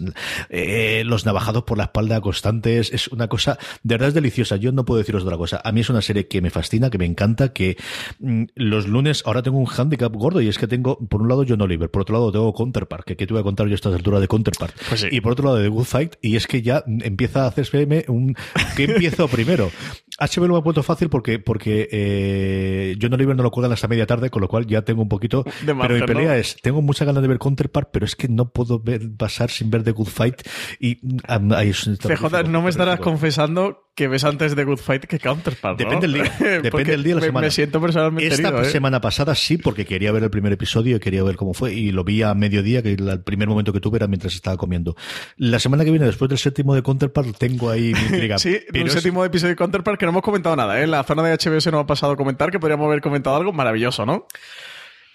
[0.49, 2.91] eh, los navajados por la espalda constantes.
[2.91, 4.55] Es una cosa, de verdad es deliciosa.
[4.55, 5.61] Yo no puedo deciros otra cosa.
[5.63, 7.77] A mí es una serie que me fascina, que me encanta, que
[8.19, 11.45] mm, los lunes ahora tengo un handicap gordo y es que tengo, por un lado,
[11.47, 13.75] John Oliver, por otro lado tengo Counterpart, que, que te voy a contar yo a
[13.75, 14.75] esta altura de Counterpart.
[14.87, 18.05] Pues y por otro lado, The Good Fight, y es que ya empieza a hacerse
[18.07, 18.35] un,
[18.75, 19.71] ¿qué empiezo primero?
[20.19, 24.05] HBO lo ha puesto fácil porque, porque eh, John Oliver no lo cuelgan hasta media
[24.05, 25.43] tarde, con lo cual ya tengo un poquito.
[25.65, 28.79] pero mi pelea es: tengo mucha ganas de ver Counterpart, pero es que no puedo
[28.79, 30.41] ver, pasar sin ver The Good Fight.
[30.79, 35.19] Y um, ahí CJ, no me estarás confesando que ves antes de Good Fight que
[35.19, 35.77] Counterpart.
[35.77, 36.33] Depende del día.
[36.63, 37.47] Depende del día de la semana.
[37.47, 38.63] Me, siento personalmente Esta ¿eh?
[38.63, 41.73] semana pasada sí, porque quería ver el primer episodio y quería ver cómo fue.
[41.73, 44.95] Y lo vi a mediodía, que el primer momento que tuve era mientras estaba comiendo.
[45.35, 48.37] La semana que viene, después del séptimo de Counterpart, tengo ahí mi intriga.
[48.39, 50.79] sí, pero un séptimo episodio de Counterpart que no hemos comentado nada.
[50.79, 50.83] ¿eh?
[50.83, 53.35] En la zona de HBO se nos ha pasado a comentar que podríamos haber comentado
[53.35, 54.27] algo maravilloso, ¿no?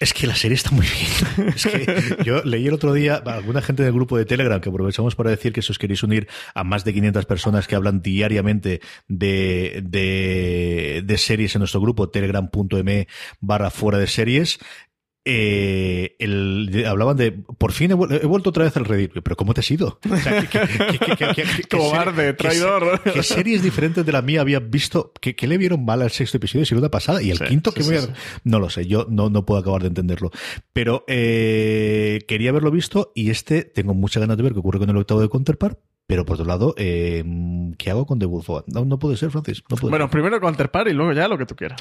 [0.00, 1.48] Es que la serie está muy bien.
[1.54, 4.68] Es que yo leí el otro día a alguna gente del grupo de Telegram que
[4.68, 8.02] aprovechamos para decir que si os queréis unir a más de 500 personas que hablan
[8.02, 13.06] diariamente de, de, de series en nuestro grupo, telegram.me
[13.40, 14.58] barra fuera de series,
[15.24, 19.60] eh, el, hablaban de por fin he, vuelto otra vez al Reddit pero ¿cómo te
[19.60, 19.98] has ido?
[21.70, 26.10] cobarde, traidor ¿qué, series diferentes de la mía había visto que, le vieron mal al
[26.10, 28.08] sexto episodio si no pasada y el quinto que voy a
[28.44, 30.30] no lo sé yo no, no puedo acabar de entenderlo.
[30.72, 34.90] Pero eh, quería haberlo visto y este tengo mucha ganas de ver qué ocurre con
[34.90, 37.24] el octavo de Counterpart pero por otro lado, eh,
[37.78, 38.48] ¿qué hago con The Wolf?
[38.66, 39.62] No, no puede ser, Francis.
[39.80, 41.80] bueno, primero Counterpart y luego ya lo que tú quieras.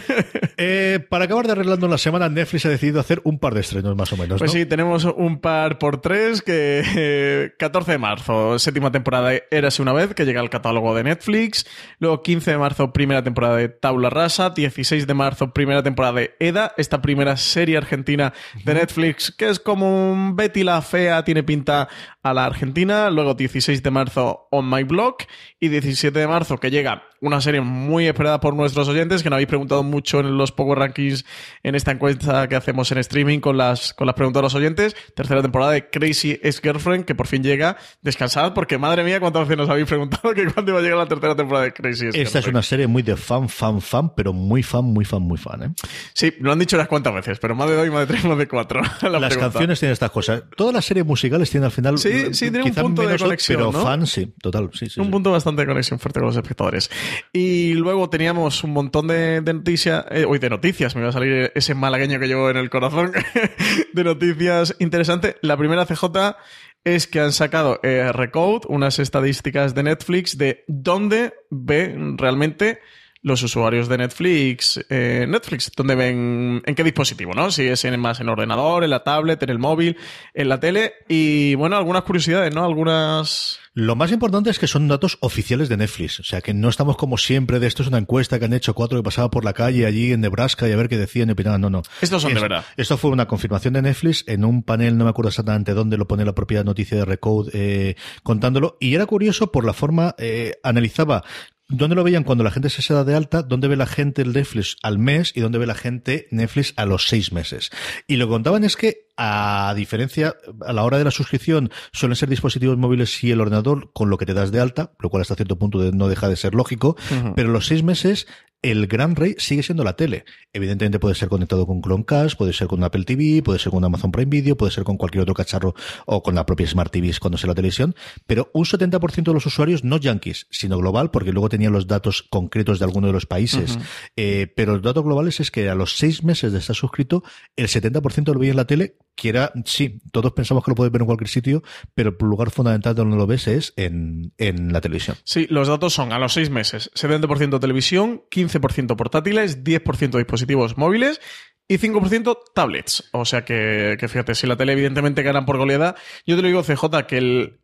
[0.56, 3.96] eh, para acabar de arreglando la semana, Netflix ha decidido hacer un par de estrenos
[3.96, 4.38] más o menos.
[4.38, 9.82] Pues sí, tenemos un par por tres que 14 de marzo, séptima temporada de Érase
[9.82, 11.66] una vez, que llega al catálogo de Netflix.
[11.98, 14.50] Luego 15 de marzo, primera temporada de Taula Rasa.
[14.50, 18.32] 16 de marzo, primera temporada de EDA, esta primera serie argentina
[18.64, 21.88] de Netflix, que es como un Betty la Fea, tiene pinta
[22.22, 23.10] a la Argentina.
[23.10, 25.16] Luego 16 16 de marzo On My Blog
[25.58, 29.36] y 17 de marzo que llega una serie muy esperada por nuestros oyentes que nos
[29.36, 31.24] habéis preguntado mucho en los Power Rankings
[31.62, 34.96] en esta encuesta que hacemos en streaming con las, con las preguntas de los oyentes.
[35.14, 37.76] Tercera temporada de Crazy Ex Girlfriend que por fin llega.
[38.02, 41.06] Descansad porque madre mía cuántas veces nos habéis preguntado que cuándo iba a llegar la
[41.06, 44.32] tercera temporada de Crazy Ex Esta es una serie muy de fan, fan, fan, pero
[44.32, 45.62] muy fan, muy fan, muy fan.
[45.62, 45.70] ¿eh?
[46.12, 48.38] Sí, lo han dicho unas cuantas veces, pero más de dos, más de tres, más
[48.38, 48.82] de cuatro.
[49.02, 50.42] las canciones tienen estas cosas.
[50.56, 51.98] Todas las series musicales tienen al final.
[51.98, 55.00] Sí, sí, tienen un punto de conexión pero fan sí, total, sí, sí.
[55.00, 56.90] Un punto bastante de conexión fuerte con los espectadores.
[57.32, 61.74] Y luego teníamos un montón de, noticias, eh, de noticias, me va a salir ese
[61.74, 63.12] malagueño que llevo en el corazón,
[63.92, 65.36] de noticias interesantes.
[65.42, 66.36] La primera CJ
[66.84, 72.80] es que han sacado eh, Recode, unas estadísticas de Netflix de dónde ve realmente
[73.24, 77.50] los usuarios de Netflix, eh, Netflix, ¿dónde ven, en qué dispositivo, ¿no?
[77.50, 79.96] Si es en, más en ordenador, en la tablet, en el móvil,
[80.34, 80.92] en la tele.
[81.08, 82.64] Y bueno, algunas curiosidades, ¿no?
[82.64, 83.60] Algunas...
[83.72, 86.20] Lo más importante es que son datos oficiales de Netflix.
[86.20, 88.74] O sea, que no estamos como siempre de esto es una encuesta que han hecho
[88.74, 91.32] cuatro que pasaba por la calle allí en Nebraska y a ver qué decían y
[91.32, 91.62] opinaban.
[91.62, 91.82] No, no.
[92.02, 92.64] Estos son de verdad.
[92.76, 96.06] Esto fue una confirmación de Netflix en un panel, no me acuerdo exactamente dónde lo
[96.06, 98.76] pone la propia noticia de Recode eh, contándolo.
[98.80, 101.24] Y era curioso por la forma, eh, analizaba
[101.68, 103.42] ¿Dónde lo veían cuando la gente se da de alta?
[103.42, 105.32] ¿Dónde ve la gente el Netflix al mes?
[105.34, 107.70] ¿Y dónde ve la gente Netflix a los seis meses?
[108.06, 110.34] Y lo que contaban es que a diferencia,
[110.66, 114.18] a la hora de la suscripción, suelen ser dispositivos móviles y el ordenador con lo
[114.18, 116.96] que te das de alta, lo cual hasta cierto punto no deja de ser lógico,
[117.34, 118.26] pero los seis meses
[118.64, 120.24] el gran rey sigue siendo la tele.
[120.54, 124.10] Evidentemente puede ser conectado con Chromecast, puede ser con Apple TV, puede ser con Amazon
[124.10, 125.74] Prime Video, puede ser con cualquier otro cacharro
[126.06, 127.94] o con la propia Smart TV cuando sea la televisión,
[128.26, 132.22] pero un 70% de los usuarios no yankees, sino global, porque luego tenían los datos
[132.22, 133.78] concretos de alguno de los países.
[134.16, 137.22] Eh, pero los datos globales es que a los seis meses de estar suscrito,
[137.56, 140.92] el 70% lo veía en la tele que era, sí, todos pensamos que lo puedes
[140.92, 141.62] ver en cualquier sitio,
[141.94, 145.16] pero el lugar fundamental donde lo ves es en, en la televisión.
[145.24, 151.20] Sí, los datos son a los seis meses, 70% televisión, 15% portátiles, 10% dispositivos móviles
[151.68, 153.08] y 5% tablets.
[153.12, 155.94] O sea que, que, fíjate, si la tele evidentemente gana por goleada,
[156.26, 157.60] yo te lo digo, CJ, que el,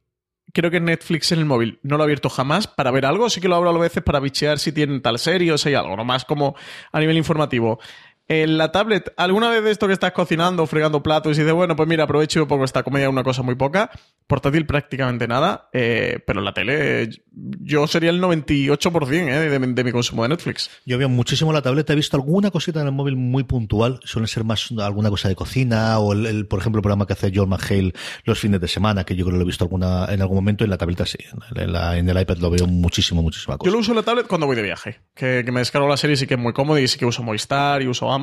[0.53, 3.41] creo que Netflix en el móvil no lo ha abierto jamás para ver algo, sí
[3.41, 5.97] que lo abro a veces para bichear si tienen tal serie o si hay algo,
[5.97, 6.55] nomás como
[6.93, 7.79] a nivel informativo.
[8.31, 11.75] En la tablet, ¿alguna vez de esto que estás cocinando, fregando platos y dices, bueno,
[11.75, 13.91] pues mira, aprovecho un poco esta comedia, una cosa muy poca?
[14.29, 19.91] Portátil prácticamente nada, eh, pero la tele yo sería el 98% eh, de, de, mi
[19.91, 20.71] consumo de Netflix.
[20.87, 24.29] Yo veo muchísimo la tableta, he visto alguna cosita en el móvil muy puntual, suele
[24.29, 27.49] ser más alguna cosa de cocina o, el, por ejemplo, el programa que hace John
[27.49, 30.37] McHale los fines de semana, que yo creo que lo he visto alguna en algún
[30.37, 31.19] momento, en la tableta sí,
[31.57, 33.69] en, la, en el iPad lo veo muchísimo, muchísima cosa.
[33.69, 35.97] Yo lo uso en la tablet cuando voy de viaje, que, que me descargo la
[35.97, 38.20] serie y sí que es muy cómodo y sí que uso Movistar y uso Amazon,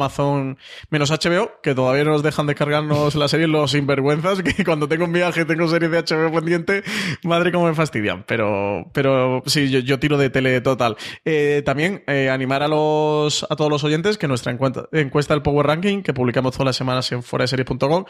[0.90, 5.06] menos HBO, que todavía no nos dejan descargarnos la serie los sinvergüenzas, que cuando tengo
[5.06, 6.84] un viaje tengo series de HBO pendiente,
[7.24, 10.98] madre cómo me fastidian, pero, pero sí, yo, tiro de tele total.
[11.26, 15.44] Eh, también eh, animar a los a todos los oyentes que nuestra encuesta, encuesta del
[15.44, 18.06] Power Ranking, que publicamos todas las semanas en foraseries.com,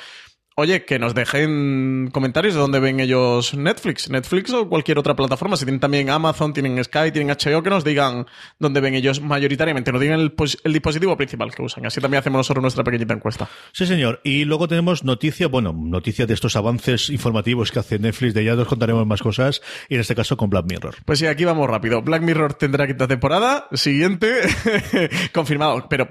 [0.59, 5.55] Oye, que nos dejen comentarios de dónde ven ellos Netflix, Netflix o cualquier otra plataforma.
[5.55, 8.25] Si tienen también Amazon, tienen Sky, tienen HBO, que nos digan
[8.57, 9.91] dónde ven ellos mayoritariamente.
[9.91, 11.76] Nos digan el, el dispositivo principal que usan.
[11.83, 13.49] Así también hacemos nosotros nuestra pequeñita encuesta.
[13.71, 14.19] Sí, señor.
[14.23, 18.33] Y luego tenemos noticias, bueno, noticias de estos avances informativos que hace Netflix.
[18.33, 19.61] De ya nos contaremos más cosas.
[19.89, 20.95] Y en este caso con Black Mirror.
[21.05, 22.01] Pues sí, aquí vamos rápido.
[22.01, 23.67] Black Mirror tendrá quinta temporada.
[23.73, 24.41] Siguiente.
[25.33, 25.87] Confirmado.
[25.89, 26.09] Pero,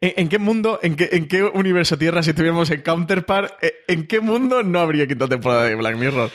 [0.00, 3.52] ¿en, qué mundo, en qué, en qué universo tierra si estuviéramos en Counterpart?
[3.88, 6.30] ¿En qué mundo no habría quinta temporada de Black Mirror?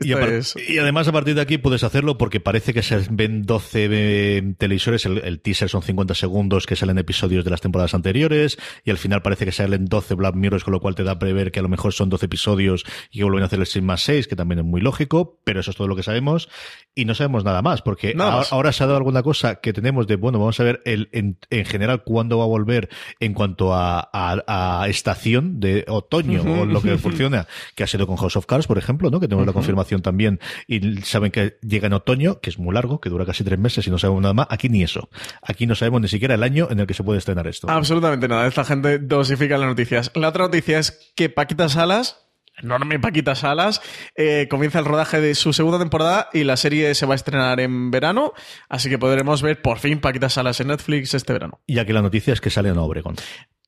[0.00, 3.88] Y, y, además a partir de aquí puedes hacerlo porque parece que se ven 12
[3.92, 8.90] eh, televisores, el, teaser son 50 segundos que salen episodios de las temporadas anteriores y
[8.90, 11.52] al final parece que salen 12 Black Mirrors, con lo cual te da a prever
[11.52, 14.02] que a lo mejor son 12 episodios y que vuelven a hacer el 6 más
[14.02, 16.48] 6, que también es muy lógico, pero eso es todo lo que sabemos
[16.96, 20.16] y no sabemos nada más porque ahora, se ha dado alguna cosa que tenemos de,
[20.16, 22.88] bueno, vamos a ver el, en, general cuándo va a volver
[23.20, 28.16] en cuanto a, a, estación de otoño o lo que funciona, que ha sido con
[28.16, 29.20] House of Cards, por ejemplo, ¿no?
[29.20, 33.00] que tenemos la confirmación también y saben que llega en otoño, que es muy largo,
[33.00, 34.46] que dura casi tres meses y no sabemos nada más.
[34.50, 35.08] Aquí ni eso.
[35.42, 37.70] Aquí no sabemos ni siquiera el año en el que se puede estrenar esto.
[37.70, 38.46] Absolutamente nada.
[38.46, 40.10] Esta gente dosifica las noticias.
[40.14, 42.24] La otra noticia es que Paquita Salas
[42.62, 43.80] enorme Paquita Salas,
[44.16, 47.60] eh, comienza el rodaje de su segunda temporada y la serie se va a estrenar
[47.60, 48.32] en verano,
[48.68, 51.60] así que podremos ver por fin Paquita Salas en Netflix este verano.
[51.66, 53.16] Y aquí la noticia es que sale en Obregón.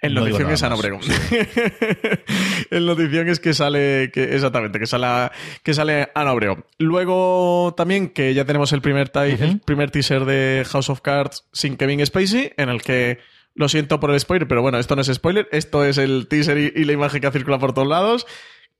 [0.06, 1.00] El notición es Ana Obregón.
[2.70, 5.30] el notición es que sale, que, exactamente, que sale,
[5.62, 6.64] que sale Ana Obregón.
[6.78, 11.76] Luego también que ya tenemos el primer, el primer teaser de House of Cards sin
[11.76, 13.18] Kevin Spacey, en el que
[13.54, 16.58] lo siento por el spoiler, pero bueno, esto no es spoiler, esto es el teaser
[16.58, 18.26] y, la imagen que circula por todos lados.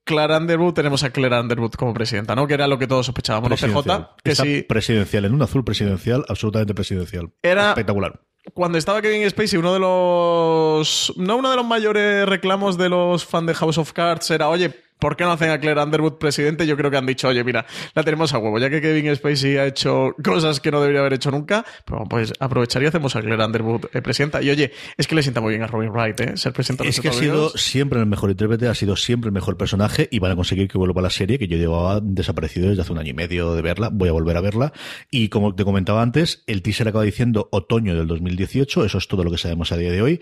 [0.05, 2.47] Clara Underwood, tenemos a Claire Underwood como presidenta, ¿no?
[2.47, 3.51] Que era lo que todos sospechábamos.
[3.51, 3.57] ¿no?
[3.57, 4.65] PJ, que sí.
[4.69, 7.33] Presidencial, en un azul presidencial, absolutamente presidencial.
[7.43, 8.21] Era espectacular
[8.54, 11.12] cuando estaba Kevin Spacey, uno de los.
[11.16, 14.86] No uno de los mayores reclamos de los fans de House of Cards era, oye,
[14.98, 16.66] ¿Por qué no hacen a Claire Underwood presidente?
[16.66, 18.59] Yo creo que han dicho, oye, mira, la tenemos a huevo.
[18.59, 22.32] Ya que Kevin Spacey ha hecho cosas que no debería haber hecho nunca, pues, pues
[22.40, 24.42] aprovecharía y hacemos a Claire Underwood eh, presidenta.
[24.42, 26.37] Y oye, es que le sienta muy bien a Robin Wright, ¿eh?
[26.37, 29.56] Ser presidente Es que ha sido siempre el mejor intérprete, ha sido siempre el mejor
[29.56, 32.82] personaje y van a conseguir que vuelva a la serie, que yo llevaba desaparecido desde
[32.82, 33.90] hace un año y medio de verla.
[33.92, 34.72] Voy a volver a verla.
[35.11, 38.85] Y como te comentaba antes, el teaser acaba diciendo otoño del 2018.
[38.85, 40.20] Eso es todo lo que sabemos a día de hoy.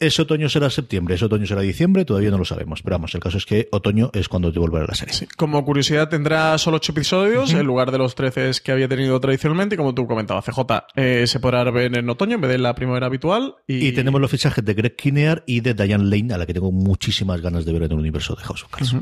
[0.00, 2.82] Ese otoño será septiembre, ese otoño será diciembre, todavía no lo sabemos.
[2.82, 5.28] Pero vamos, el caso es que otoño es cuando te volverá la serie.
[5.36, 9.74] Como curiosidad, tendrá solo ocho episodios en lugar de los 13 que había tenido tradicionalmente.
[9.74, 10.60] Y como tú comentabas, CJ
[10.94, 13.56] eh, se podrá ver en otoño en vez de la primavera habitual.
[13.66, 13.90] Y...
[13.92, 17.40] tenemos los fichajes de Greg Kinnear y de Diane Lane, a la que tengo muchísimas
[17.40, 18.94] ganas de ver en el universo de House of Cards.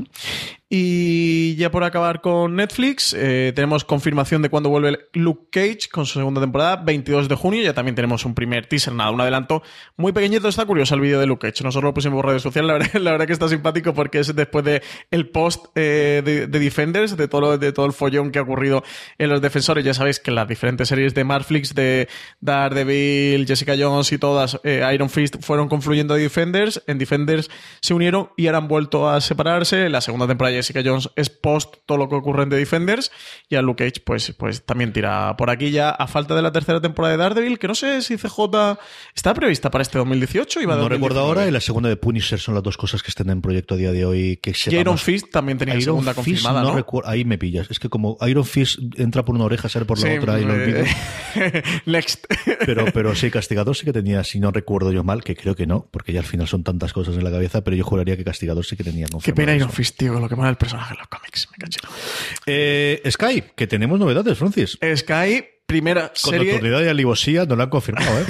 [0.69, 6.05] Y ya por acabar con Netflix, eh, tenemos confirmación de cuándo vuelve Luke Cage con
[6.05, 7.63] su segunda temporada, 22 de junio.
[7.63, 9.63] Ya también tenemos un primer teaser, nada, un adelanto
[9.95, 10.49] muy pequeñito.
[10.49, 11.63] Está curioso el vídeo de Luke Cage.
[11.63, 12.67] Nosotros lo pusimos por redes sociales.
[12.67, 16.47] La verdad, la verdad que está simpático porque es después de el post eh, de,
[16.47, 18.83] Defenders, de todo, de todo el follón que ha ocurrido
[19.17, 19.85] en los defensores.
[19.85, 22.09] Ya sabéis que las diferentes series de Marflix, de
[22.41, 26.83] Daredevil, Jessica Jones y todas, eh, Iron Fist, fueron confluyendo a Defenders.
[26.87, 27.49] En Defenders
[27.79, 29.87] se unieron y ahora han vuelto a separarse.
[29.87, 33.11] La segunda temporada Jessica Jones es post todo lo que ocurre en The Defenders
[33.49, 36.51] y a Luke Cage pues, pues también tira por aquí ya a falta de la
[36.51, 38.77] tercera temporada de Daredevil, que no sé si CJ
[39.15, 40.61] está prevista para este 2018.
[40.61, 43.29] Iba no recuerdo ahora y la segunda de Punisher son las dos cosas que están
[43.29, 44.37] en proyecto a día de hoy.
[44.37, 46.83] Que y Iron Fist también tenía segunda confirmada, ¿no?
[47.05, 47.67] ahí me pillas.
[47.69, 50.53] Es que como Iron Fist entra por una oreja, sale por la otra y lo
[50.53, 50.83] olvido.
[51.85, 52.25] Next.
[52.65, 55.65] pero, pero sí, Castigador sí que tenía, si no recuerdo yo mal, que creo que
[55.65, 58.23] no, porque ya al final son tantas cosas en la cabeza, pero yo juraría que
[58.23, 59.07] Castigador sí que tenía.
[59.23, 61.47] Qué pena Iron Fist, tío, lo que mola el personaje de los cómics.
[61.57, 61.67] Me
[62.45, 64.77] eh, Sky, que tenemos novedades, Francis.
[64.95, 66.47] Sky, primera Con serie...
[66.47, 68.25] Con autoridad y alivosía no lo han confirmado, ¿eh?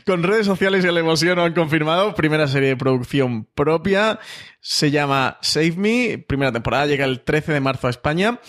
[0.06, 2.14] Con redes sociales y alivosía no han confirmado.
[2.14, 4.18] Primera serie de producción propia.
[4.60, 6.18] Se llama Save Me.
[6.18, 8.40] Primera temporada llega el 13 de marzo a España.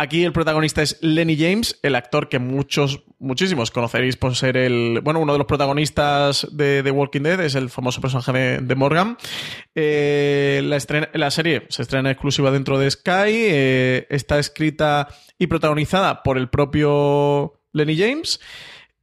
[0.00, 5.00] Aquí el protagonista es Lenny James, el actor que muchos, muchísimos conoceréis por ser el,
[5.02, 9.18] bueno, uno de los protagonistas de The Walking Dead, es el famoso personaje de, Morgan.
[9.74, 16.38] Eh, la, serie se estrena exclusiva dentro de Sky, eh, está escrita y protagonizada por
[16.38, 18.38] el propio Lenny James.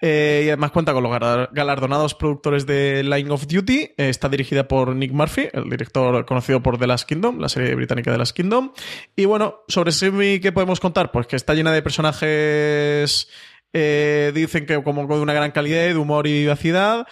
[0.01, 1.19] Eh, y además cuenta con los
[1.51, 3.79] galardonados productores de Line of Duty.
[3.97, 7.73] Eh, está dirigida por Nick Murphy, el director conocido por The Last Kingdom, la serie
[7.75, 8.73] británica The Last Kingdom.
[9.15, 11.12] Y bueno, sobre Simi, ¿qué podemos contar?
[11.12, 13.29] Pues que está llena de personajes,
[13.73, 17.08] eh, dicen que como de una gran calidad, de humor y vivacidad.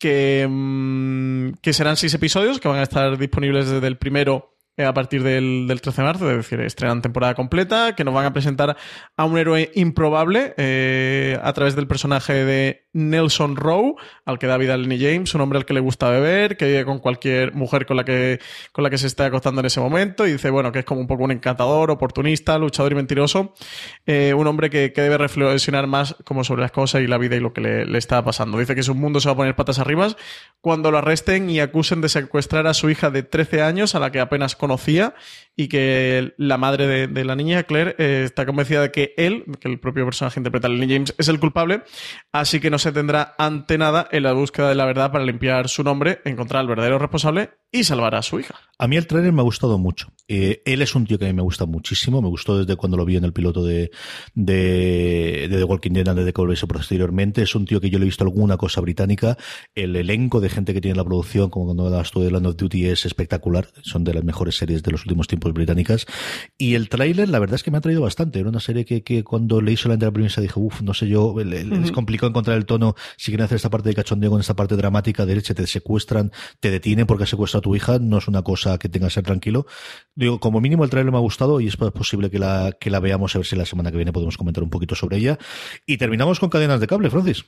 [0.00, 4.94] Que, mm, que serán seis episodios que van a estar disponibles desde el primero a
[4.94, 8.76] partir del, 13 de marzo, es decir, estrenan temporada completa, que nos van a presentar
[9.16, 14.56] a un héroe improbable eh, a través del personaje de Nelson Rowe, al que da
[14.56, 17.86] vida Lenny James, un hombre al que le gusta beber, que vive con cualquier mujer
[17.86, 18.40] con la que,
[18.72, 21.00] con la que se está acostando en ese momento, y dice, bueno, que es como
[21.00, 23.54] un poco un encantador, oportunista, luchador y mentiroso,
[24.06, 27.40] eh, un hombre que, debe reflexionar más como sobre las cosas y la vida y
[27.40, 28.58] lo que le, le está pasando.
[28.58, 30.08] Dice que su mundo se va a poner patas arriba
[30.60, 34.10] cuando lo arresten y acusen de secuestrar a su hija de 13 años, a la
[34.10, 35.14] que apenas conocía
[35.56, 39.68] y que la madre de, la niña, Claire, eh, está convencida de que él, que
[39.68, 41.82] el propio personaje interpreta a Lenny James, es el culpable,
[42.32, 45.68] así que no se tendrá ante nada en la búsqueda de la verdad para limpiar
[45.68, 48.54] su nombre, encontrar al verdadero responsable y salvar a su hija.
[48.78, 50.12] A mí el trailer me ha gustado mucho.
[50.28, 52.22] Eh, él es un tío que a mí me gusta muchísimo.
[52.22, 53.90] Me gustó desde cuando lo vi en el piloto de,
[54.34, 57.42] de, The Walking Dead antes de que volviese posteriormente.
[57.42, 59.36] Es un tío que yo le he visto alguna cosa británica.
[59.74, 62.56] El elenco de gente que tiene la producción, como cuando dabas tú de Land of
[62.56, 63.68] Duty, es espectacular.
[63.82, 66.06] Son de las mejores series de los últimos tiempos británicas.
[66.56, 68.40] Y el tráiler, la verdad es que me ha traído bastante.
[68.40, 71.34] Era una serie que, que cuando leí solamente la premisa dije, uff, no sé yo,
[71.40, 72.94] es complicado encontrar el tono.
[73.16, 76.32] Si quieren hacer esta parte de cachondeo con esta parte dramática, de leche, te secuestran,
[76.60, 77.98] te detienen porque has secuestrado a tu hija.
[77.98, 79.66] No es una cosa que tenga que ser tranquilo.
[80.14, 83.00] Digo, como mínimo el trailer me ha gustado y es posible que la, que la
[83.00, 85.38] veamos a ver si la semana que viene podemos comentar un poquito sobre ella.
[85.86, 87.44] Y terminamos con cadenas de cable, Francis.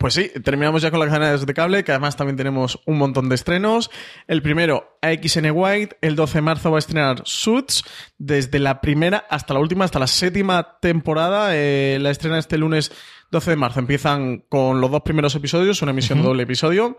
[0.00, 3.28] Pues sí, terminamos ya con las cadenas de cable, que además también tenemos un montón
[3.28, 3.90] de estrenos.
[4.28, 7.84] El primero, AXN White, el 12 de marzo va a estrenar Suits,
[8.18, 11.56] desde la primera hasta la última, hasta la séptima temporada.
[11.56, 12.92] Eh, la estrena este lunes
[13.30, 16.96] 12 de marzo empiezan con los dos primeros episodios, una emisión doble episodio,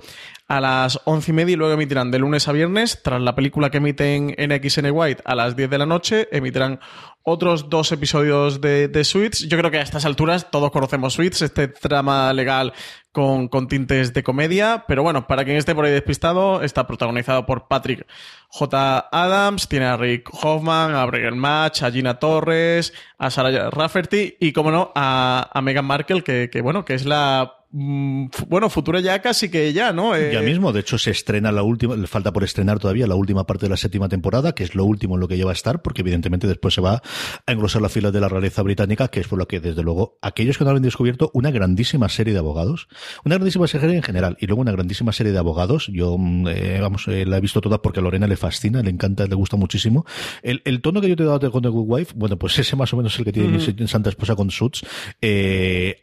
[0.48, 3.70] a las once y media y luego emitirán de lunes a viernes, tras la película
[3.70, 6.80] que emiten en XN White a las 10 de la noche, emitirán
[7.24, 9.48] otros dos episodios de, de Suits.
[9.48, 12.74] Yo creo que a estas alturas todos conocemos Suits, este trama legal
[13.12, 17.46] con, con, tintes de comedia, pero bueno, para quien esté por ahí despistado, está protagonizado
[17.46, 18.08] por Patrick
[18.48, 19.10] J.
[19.12, 24.54] Adams, tiene a Rick Hoffman, a Brian Match, a Gina Torres, a Sarah Rafferty y,
[24.54, 29.22] como no, a, a Meghan Markle, que, que, bueno, que es la bueno, futura ya
[29.22, 30.12] casi que ya, ¿no?
[30.18, 33.16] Ya eh, mismo, de hecho se estrena la última, le falta por estrenar todavía la
[33.16, 35.54] última parte de la séptima temporada, que es lo último en lo que lleva a
[35.54, 37.02] estar, porque evidentemente después se va
[37.46, 40.18] a engrosar la fila de la realeza británica, que es por lo que desde luego
[40.22, 42.90] aquellos que no han descubierto una grandísima serie de abogados,
[43.24, 46.80] una grandísima serie en general, y luego una grandísima serie de abogados, yo, mm, eh,
[46.82, 49.56] vamos, eh, la he visto toda porque a Lorena le fascina, le encanta, le gusta
[49.56, 50.06] muchísimo.
[50.44, 52.76] El, el tono que yo te he dado con The Good Wife, bueno, pues ese
[52.76, 54.84] más o menos es el que tiene mi Santa Esposa con Suits,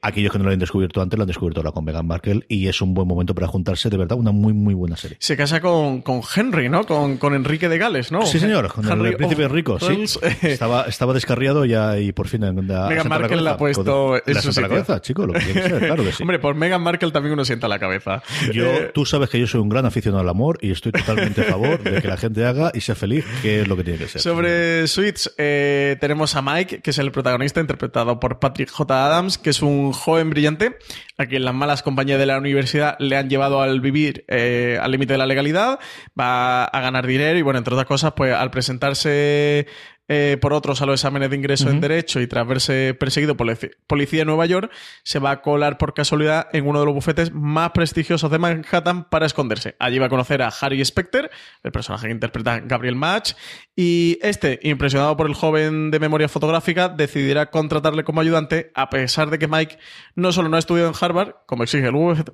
[0.00, 2.80] aquellos que no lo han descubierto antes lo han descubierto con Meghan Markle y es
[2.80, 5.16] un buen momento para juntarse, de verdad, una muy, muy buena serie.
[5.20, 6.84] Se casa con, con Henry, ¿no?
[6.84, 8.24] Con, con, Enrique de Gales, ¿no?
[8.24, 10.04] Sí, señor, con el príncipe rico, sí.
[10.42, 12.40] Estaba, estaba descarriado ya y por fin...
[12.40, 16.22] Meghan Markle le ha puesto la, la cabeza, chico, lo que ser, claro que sí.
[16.22, 18.22] Hombre, por Meghan Markle también uno sienta la cabeza.
[18.52, 21.42] Yo, eh, tú sabes que yo soy un gran aficionado al amor y estoy totalmente
[21.42, 23.98] a favor de que la gente haga y sea feliz, que es lo que tiene
[23.98, 24.20] que ser.
[24.20, 29.06] Sobre Sweets, eh, tenemos a Mike, que es el protagonista, interpretado por Patrick J.
[29.06, 30.76] Adams, que es un joven brillante
[31.16, 34.90] a quien las malas compañías de la universidad le han llevado al vivir eh, al
[34.90, 35.78] límite de la legalidad,
[36.18, 39.66] va a ganar dinero y, bueno, entre otras cosas, pues al presentarse
[40.08, 43.46] eh, por otros a los exámenes de ingreso en Derecho y tras verse perseguido por
[43.46, 43.56] la
[43.86, 47.32] policía de Nueva York, se va a colar por casualidad en uno de los bufetes
[47.32, 49.76] más prestigiosos de Manhattan para esconderse.
[49.78, 51.30] Allí va a conocer a Harry Specter,
[51.62, 53.32] el personaje que interpreta Gabriel Match,
[53.76, 59.30] y este, impresionado por el joven de memoria fotográfica, decidirá contratarle como ayudante, a pesar
[59.30, 59.78] de que Mike
[60.14, 61.88] no solo no ha estudiado en Harvard, como exige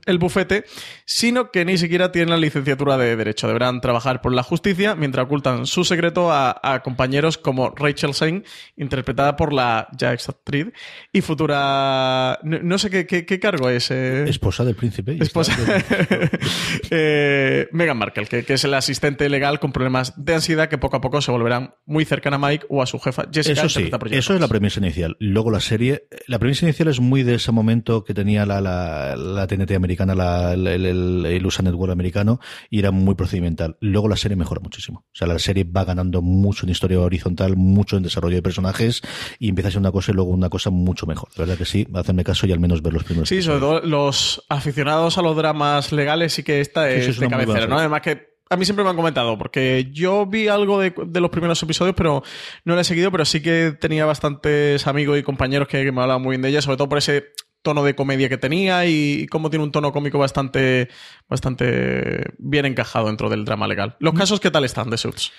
[0.07, 0.65] el bufete,
[1.05, 3.47] sino que ni siquiera tiene la licenciatura de Derecho.
[3.47, 8.43] Deberán trabajar por la justicia mientras ocultan su secreto a, compañeros como Rachel Zane,
[8.77, 10.73] interpretada por la ya actriz
[11.13, 12.39] y futura.
[12.43, 13.91] No, sé qué, cargo es.
[13.91, 14.25] Eh.
[14.29, 15.17] Esposa del príncipe.
[15.21, 15.57] Esposa.
[16.91, 20.97] eh, Meghan Markle, que, que, es el asistente legal con problemas de ansiedad que poco
[20.97, 23.65] a poco se volverán muy cercana a Mike o a su jefa Jessica.
[23.65, 25.17] Eso sí, eso es la premisa inicial.
[25.19, 29.17] Luego la serie, la premisa inicial es muy de ese momento que tenía la, la,
[29.17, 32.41] la TNT americana, la, el, el, el, USA Network americano,
[32.71, 33.77] y era muy procedimental.
[33.81, 35.05] Luego la serie mejora muchísimo.
[35.07, 39.03] O sea, la serie va ganando mucho en historia horizontal, mucho en desarrollo de personajes
[39.39, 41.29] y empieza a ser una cosa y luego una cosa mucho mejor.
[41.37, 43.29] La verdad que sí, hacerme caso y al menos ver los primeros.
[43.29, 47.67] Sí, sobre todo los aficionados a los dramas legales sí que esta es, de cabecera,
[47.67, 47.79] ¿no?
[47.79, 51.63] Además que a mí siempre me han comentado, porque yo vi algo de, los primeros
[51.63, 52.23] episodios, pero
[52.65, 56.23] no lo he seguido, pero sí que tenía bastantes amigos y compañeros que, me hablaban
[56.23, 57.33] muy bien de ella, sobre todo por ese
[57.63, 60.89] tono de comedia que tenía y cómo tiene un tono cómico bastante,
[61.29, 63.97] bastante bien encajado dentro del drama legal.
[64.01, 64.19] ¿Los mm.
[64.19, 65.33] casos qué tal están de Suits?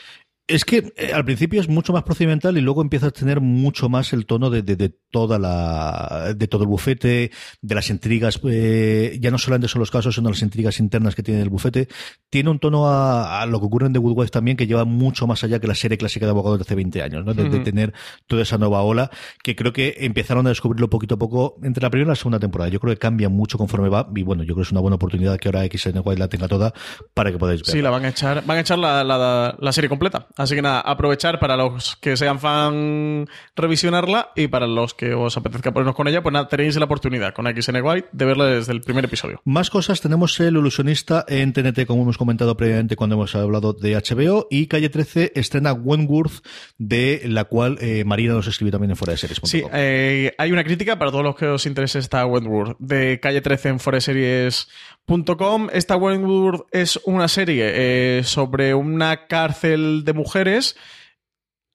[0.48, 3.90] Es que eh, al principio es mucho más procedimental y luego empieza a tener mucho
[3.90, 7.32] más el tono de, de, toda la de todo el bufete,
[7.62, 11.24] de las intrigas, eh, ya no solamente son los casos, sino las intrigas internas que
[11.24, 11.88] tiene el bufete.
[12.30, 15.26] Tiene un tono a, lo que ocurre en The Good Wife también que lleva mucho
[15.26, 17.34] más allá que la serie clásica de abogados de hace 20 años, ¿no?
[17.34, 17.94] De, tener
[18.28, 19.10] toda esa nueva ola
[19.42, 22.38] que creo que empezaron a descubrirlo poquito a poco entre la primera y la segunda
[22.38, 22.70] temporada.
[22.70, 24.98] Yo creo que cambia mucho conforme va y bueno, yo creo que es una buena
[24.98, 26.72] oportunidad que ahora XN White la tenga toda
[27.16, 27.72] para que podáis ver.
[27.72, 30.28] Sí, la van a echar, van a echar la, la, la serie completa.
[30.38, 35.38] Así que nada, aprovechar para los que sean fan revisionarla y para los que os
[35.38, 38.74] apetezca ponernos con ella, pues nada, tenéis la oportunidad con XN White de verla desde
[38.74, 39.42] el primer episodio.
[39.46, 43.96] Más cosas, tenemos el ilusionista en TNT, como hemos comentado previamente cuando hemos hablado de
[43.96, 46.46] HBO, y Calle 13 estrena Wentworth,
[46.78, 49.40] de la cual eh, Marina nos escribió también en fuera de series.
[49.44, 53.42] Sí, eh, hay una crítica para todos los que os interese esta Wentworth de Calle
[53.42, 54.68] 13 en fuera de series
[55.08, 55.70] Com.
[55.72, 60.76] Esta Wentworth es una serie eh, sobre una cárcel de mujeres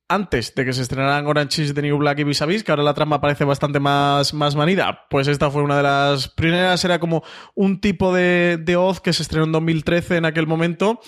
[0.09, 2.83] antes de que se estrenaran Orange is the New Black y Vis, -vis que ahora
[2.83, 6.99] la trama parece bastante más, más manida, pues esta fue una de las primeras, era
[6.99, 7.23] como
[7.55, 11.01] un tipo de, de Oz que se estrenó en 2013 en aquel momento,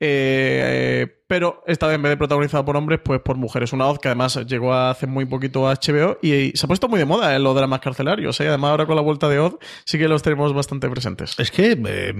[0.00, 3.72] eh, pero esta vez en vez de protagonizada por hombres, pues por mujeres.
[3.72, 6.98] Una voz que además llegó hace muy poquito a HBO y, se ha puesto muy
[6.98, 8.40] de moda en los dramas carcelarios.
[8.40, 8.48] ¿eh?
[8.48, 11.38] Además, ahora con la vuelta de Oz sí que los tenemos bastante presentes.
[11.38, 12.14] Es que eh,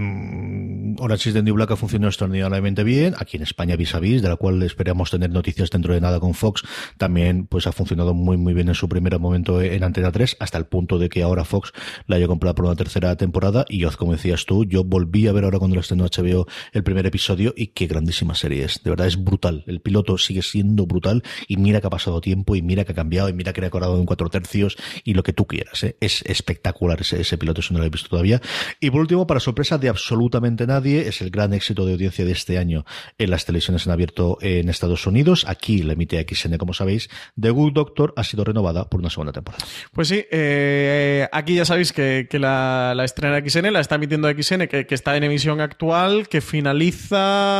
[1.00, 3.14] Orange is the New Black ha funcionado extraordinariamente bien.
[3.18, 6.20] Aquí en España, vis a vis, de la cual esperamos tener noticias dentro de nada
[6.20, 6.62] con Fox,
[6.96, 10.56] también pues ha funcionado muy muy bien en su primer momento en Antena 3, hasta
[10.56, 11.72] el punto de que ahora Fox
[12.06, 13.64] la haya comprado por una tercera temporada.
[13.68, 16.84] Y Oz, como decías tú, yo volví a ver ahora cuando la estrenó HBO el
[16.84, 18.82] primer episodio y qué grandísima serie es.
[18.82, 19.64] De verdad es brutal.
[19.66, 22.94] El piloto sigue siendo brutal y mira que ha pasado tiempo y mira que ha
[22.94, 25.82] cambiado y mira que ha decorado en cuatro tercios y lo que tú quieras.
[25.84, 25.96] ¿eh?
[26.00, 28.40] Es espectacular ese, ese piloto, si no lo he visto todavía.
[28.80, 32.32] Y por último, para sorpresa de absolutamente nadie, es el gran éxito de audiencia de
[32.32, 32.84] este año
[33.18, 35.44] en las televisiones en abierto en Estados Unidos.
[35.48, 37.08] Aquí la emite XN, como sabéis.
[37.40, 39.64] The Good Doctor ha sido renovada por una segunda temporada.
[39.92, 44.66] Pues sí, eh, aquí ya sabéis que, la, la, estrena XN, la está emitiendo XN,
[44.68, 47.59] que está en emisión actual, que finaliza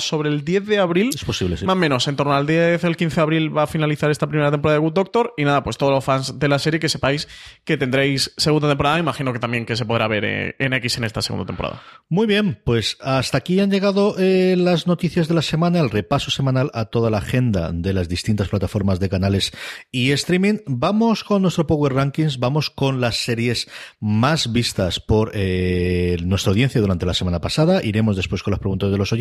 [0.00, 1.10] sobre el 10 de abril.
[1.14, 1.64] Es posible, sí.
[1.64, 4.26] Más o menos, en torno al 10 el 15 de abril va a finalizar esta
[4.26, 5.34] primera temporada de Good Doctor.
[5.36, 7.28] Y nada, pues todos los fans de la serie que sepáis
[7.64, 8.98] que tendréis segunda temporada.
[8.98, 11.82] Imagino que también que se podrá ver eh, en X en esta segunda temporada.
[12.08, 16.30] Muy bien, pues hasta aquí han llegado eh, las noticias de la semana, el repaso
[16.30, 19.52] semanal a toda la agenda de las distintas plataformas de canales
[19.90, 20.58] y streaming.
[20.66, 23.68] Vamos con nuestro Power Rankings, vamos con las series
[24.00, 27.82] más vistas por eh, nuestra audiencia durante la semana pasada.
[27.84, 29.19] Iremos después con las preguntas de los oyentes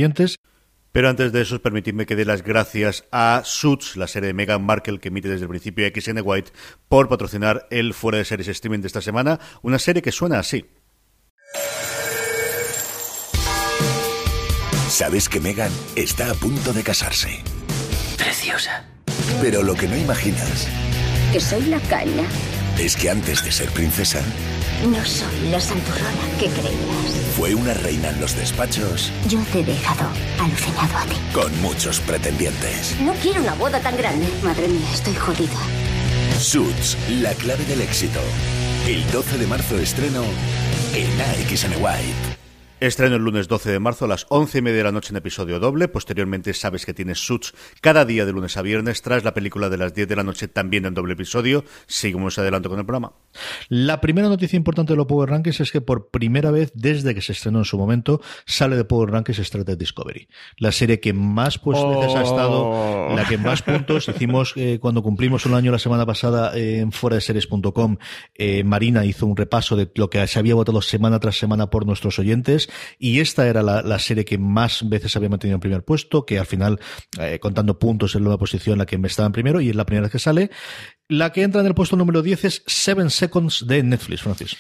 [0.92, 4.64] pero antes de eso, permitidme que dé las gracias a Suits, la serie de Meghan
[4.64, 6.52] Markle que emite desde el principio XN White,
[6.88, 9.40] por patrocinar el fuera de series streaming de esta semana.
[9.62, 10.66] Una serie que suena así.
[14.90, 17.30] Sabes que Meghan está a punto de casarse.
[18.18, 18.86] Preciosa.
[19.42, 20.68] Pero lo que no imaginas.
[21.32, 22.24] Que soy la caña.
[22.80, 24.24] Es que antes de ser princesa.
[24.84, 27.36] No soy la santurrona que creías.
[27.36, 29.12] Fue una reina en los despachos.
[29.28, 30.10] Yo te he dejado
[30.40, 31.16] alucinado a ti.
[31.34, 32.96] Con muchos pretendientes.
[33.02, 34.26] No quiero una boda tan grande.
[34.42, 35.60] Madre mía, estoy jodida.
[36.40, 38.22] Suits, la clave del éxito.
[38.88, 40.24] El 12 de marzo estreno
[40.94, 42.29] en AXN White.
[42.80, 45.18] Estreno el lunes 12 de marzo a las 11 y media de la noche en
[45.18, 45.90] episodio doble.
[45.90, 49.02] Posteriormente sabes que tienes Suits cada día de lunes a viernes.
[49.02, 51.66] Tras la película de las 10 de la noche también en doble episodio.
[51.88, 53.12] Seguimos adelante con el programa.
[53.68, 57.22] La primera noticia importante de los Power Rankings es que por primera vez desde que
[57.22, 60.30] se estrenó en su momento sale de Power Rankings Strategy Discovery.
[60.56, 63.14] La serie que más pues ha estado, oh.
[63.14, 66.94] la que más puntos hicimos eh, cuando cumplimos un año la semana pasada eh, en
[66.94, 67.98] fuera de series.com.
[68.36, 71.86] Eh, Marina hizo un repaso de lo que se había votado semana tras semana por
[71.86, 76.26] nuestros oyentes y esta era la, serie que más veces había mantenido en primer puesto,
[76.26, 76.80] que al final,
[77.20, 80.04] eh, contando puntos en la posición la que estaba en primero y es la primera
[80.04, 80.50] vez que sale.
[81.08, 84.58] La que entra en el puesto número 10 es Seven Seconds de Netflix, Francis.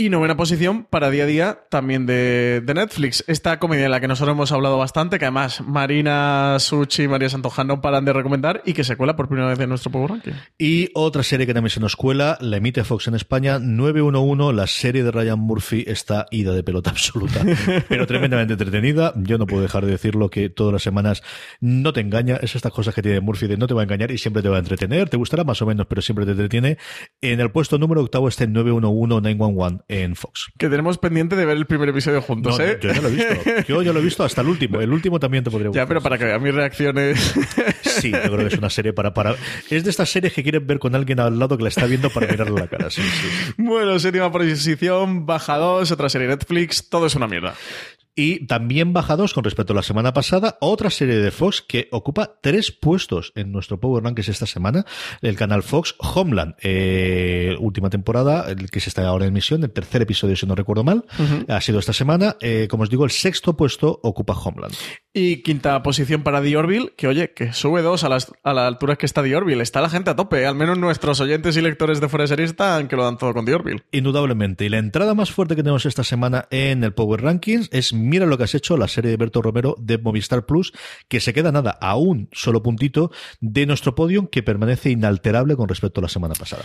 [0.00, 3.22] Y novena posición para día a día también de, de Netflix.
[3.26, 7.28] Esta comedia en la que nosotros hemos hablado bastante, que además Marina Suchi y María
[7.28, 10.12] Santoja no paran de recomendar y que se cuela por primera vez en nuestro Power
[10.12, 10.32] Ranking.
[10.56, 14.66] Y otra serie que también se nos cuela, la emite Fox en España, 911, la
[14.66, 17.44] serie de Ryan Murphy está ida de pelota absoluta,
[17.86, 19.12] pero tremendamente entretenida.
[19.16, 21.22] Yo no puedo dejar de decirlo que todas las semanas
[21.60, 24.10] no te engaña, es estas cosas que tiene Murphy de no te va a engañar
[24.12, 26.78] y siempre te va a entretener, te gustará más o menos, pero siempre te entretiene.
[27.20, 30.52] En el puesto número octavo está el 911 911 en Fox.
[30.56, 32.78] Que tenemos pendiente de ver el primer episodio juntos, No, ¿eh?
[32.80, 33.34] Yo ya lo he visto.
[33.68, 34.80] Yo ya lo he visto hasta el último.
[34.80, 35.88] El último también te podría Ya, gustar.
[35.88, 37.34] pero para que vean mis reacciones.
[37.82, 39.34] Sí, yo creo que es una serie para, para.
[39.68, 42.08] Es de estas series que quieren ver con alguien al lado que la está viendo
[42.10, 42.88] para mirarle la cara.
[42.90, 47.54] Sí, sí, bueno, séptima posición, baja 2, otra serie Netflix, todo es una mierda.
[48.20, 51.88] Y también baja dos con respecto a la semana pasada, otra serie de Fox que
[51.90, 54.84] ocupa tres puestos en nuestro Power Rankings esta semana,
[55.22, 59.70] el canal Fox Homeland, eh, última temporada, el que se está ahora en emisión, el
[59.70, 61.06] tercer episodio si no recuerdo mal,
[61.48, 64.74] ha sido esta semana, Eh, como os digo, el sexto puesto ocupa Homeland.
[65.12, 68.68] Y quinta posición para The Orville, que oye, que sube dos a las, a la
[68.68, 69.60] altura que está The Orville.
[69.60, 72.94] Está la gente a tope, al menos nuestros oyentes y lectores de fuera están que
[72.94, 73.82] lo dan todo con The Orville.
[73.90, 74.66] Indudablemente.
[74.66, 78.24] Y la entrada más fuerte que tenemos esta semana en el Power Rankings es Mira
[78.24, 80.72] lo que has hecho, la serie de Berto Romero de Movistar Plus,
[81.08, 85.68] que se queda nada a un solo puntito de nuestro podium que permanece inalterable con
[85.68, 86.62] respecto a la semana pasada.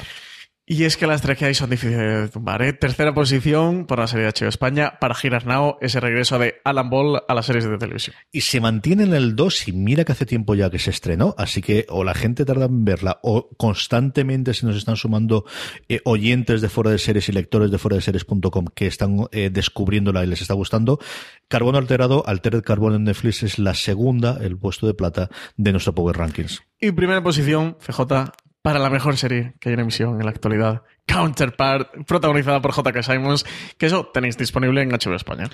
[0.67, 2.73] Y es que las tres que hay son difíciles de tumbar, ¿eh?
[2.73, 6.89] Tercera posición por la serie de HBO España, para Giras Now, ese regreso de Alan
[6.89, 8.15] Ball a las series de televisión.
[8.31, 11.35] Y se mantiene en el 2 y mira que hace tiempo ya que se estrenó,
[11.37, 15.45] así que o la gente tarda en verla o constantemente se nos están sumando
[15.87, 19.51] eh, oyentes de fuera de series y lectores de fuera de series.com que están eh,
[19.51, 20.99] descubriéndola y les está gustando.
[21.47, 25.93] Carbono Alterado, Altered Carbon en Netflix es la segunda, el puesto de plata de nuestro
[25.93, 26.63] Power Rankings.
[26.79, 28.31] Y primera posición, CJ,
[28.65, 33.03] para la mejor serie que hay en emisión en la actualidad, Counterpart, protagonizada por J.K.
[33.03, 33.45] Simons,
[33.77, 35.47] que eso tenéis disponible en HBO España.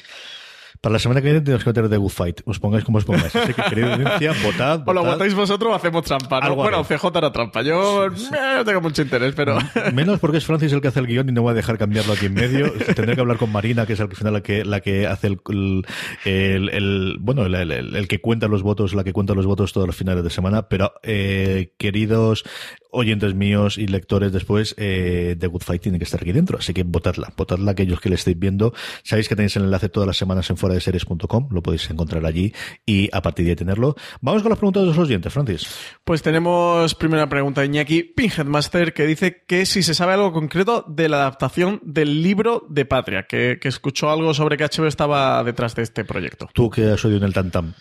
[0.79, 2.41] Para la semana que viene tenemos que meter The Good Fight.
[2.45, 3.35] Os pongáis como os pongáis.
[3.35, 6.39] Así que, querida audiencia, votad, O lo votáis vosotros o hacemos trampa.
[6.39, 6.45] ¿no?
[6.47, 6.83] Algo Bueno.
[6.83, 7.61] CJ era trampa.
[7.61, 8.09] Yo eh,
[8.55, 9.59] no tengo mucho interés, pero...
[9.93, 12.13] Menos porque es Francis el que hace el guion y no voy a dejar cambiarlo
[12.13, 12.71] aquí en medio.
[12.95, 15.85] Tendré que hablar con Marina, que es al final la que, la que hace el,
[16.25, 19.73] el, bueno, el, el- el- el que cuenta los votos, la que cuenta los votos
[19.73, 20.67] todos los finales de semana.
[20.67, 22.43] Pero, eh, queridos
[22.91, 26.57] oyentes míos y lectores después, eh, The Good Fight tiene que estar aquí dentro.
[26.57, 28.73] Así que votadla, votadla aquellos que le estéis viendo.
[29.03, 32.25] Sabéis que tenéis el enlace todas las semanas en fuera de series.com, lo podéis encontrar
[32.25, 32.53] allí
[32.85, 33.95] y a partir de ahí tenerlo.
[34.21, 35.67] Vamos con las preguntas de los oyentes, Francis.
[36.03, 40.31] Pues tenemos primera pregunta de Iñaki Pinhead Master que dice que si se sabe algo
[40.31, 44.87] concreto de la adaptación del libro de Patria, que, que escuchó algo sobre que HBO
[44.87, 46.49] estaba detrás de este proyecto.
[46.53, 47.73] Tú que has oído en el tantam.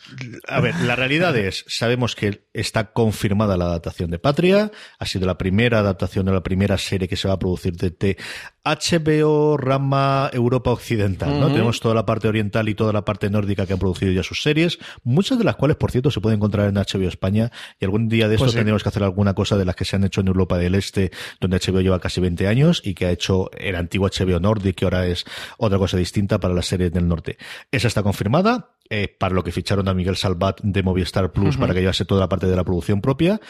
[0.46, 4.70] A ver, la realidad es, sabemos que está confirmada la adaptación de Patria,
[5.00, 8.18] ha sido la primera adaptación de la primera serie que se va a producir desde
[8.62, 11.48] HBO rama Europa Occidental, ¿no?
[11.48, 14.42] Tenemos toda la parte oriental y toda la parte nórdica que han producido ya sus
[14.42, 18.10] series, muchas de las cuales, por cierto, se pueden encontrar en HBO España y algún
[18.10, 18.56] día de Pues estos sí.
[18.58, 21.10] tendremos que hacer alguna cosa de las que se han hecho en Europa del Este,
[21.40, 24.84] donde HBO lleva casi 20 años y que ha hecho el antiguo HBO Nordic, que
[24.84, 25.24] ahora es
[25.56, 27.38] otra cosa distinta para las series del norte.
[27.72, 31.72] Esa está confirmada, eh, para lo que ficharon a Miguel Salvat de Movistar Plus para
[31.72, 33.40] que llevase toda la parte de la producción propia.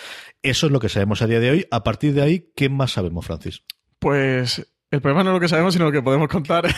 [0.42, 1.66] Eso es lo que sabemos a día de hoy.
[1.70, 3.62] A partir de ahí, ¿qué más sabemos, Francis?
[3.98, 6.66] Pues el problema no es lo que sabemos, sino lo que podemos contar.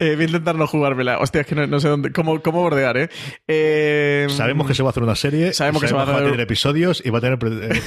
[0.00, 1.18] Eh, voy a intentar no jugármela.
[1.18, 3.08] Hostia, es que no, no sé dónde, cómo, cómo bordear, ¿eh?
[3.46, 6.24] Eh, Sabemos que se va a hacer una serie, Sabemos que se va a hacer-
[6.24, 7.80] tener episodios y va a tener eh,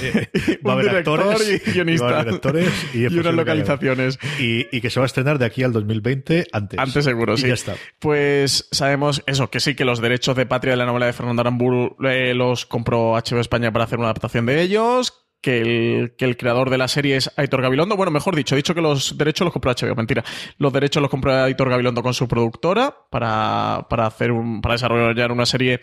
[0.43, 2.05] eh, va a haber actores y guionista.
[2.05, 4.19] va a haber directores y, y unas localizaciones.
[4.39, 6.79] y, y que se va a estrenar de aquí al 2020 antes.
[6.79, 7.47] Antes seguro, Y sí.
[7.47, 7.75] ya está.
[7.99, 11.41] Pues sabemos eso, que sí, que los derechos de patria de la novela de Fernando
[11.41, 15.20] Aramburu los compró HBO España para hacer una adaptación de ellos.
[15.41, 17.95] Que el, que el creador de la serie es Aitor Gabilondo.
[17.97, 20.23] Bueno, mejor dicho, he dicho que los derechos los compró HBO, mentira.
[20.57, 25.31] Los derechos los compró Aitor Gabilondo con su productora para, para hacer un, para desarrollar
[25.31, 25.79] una serie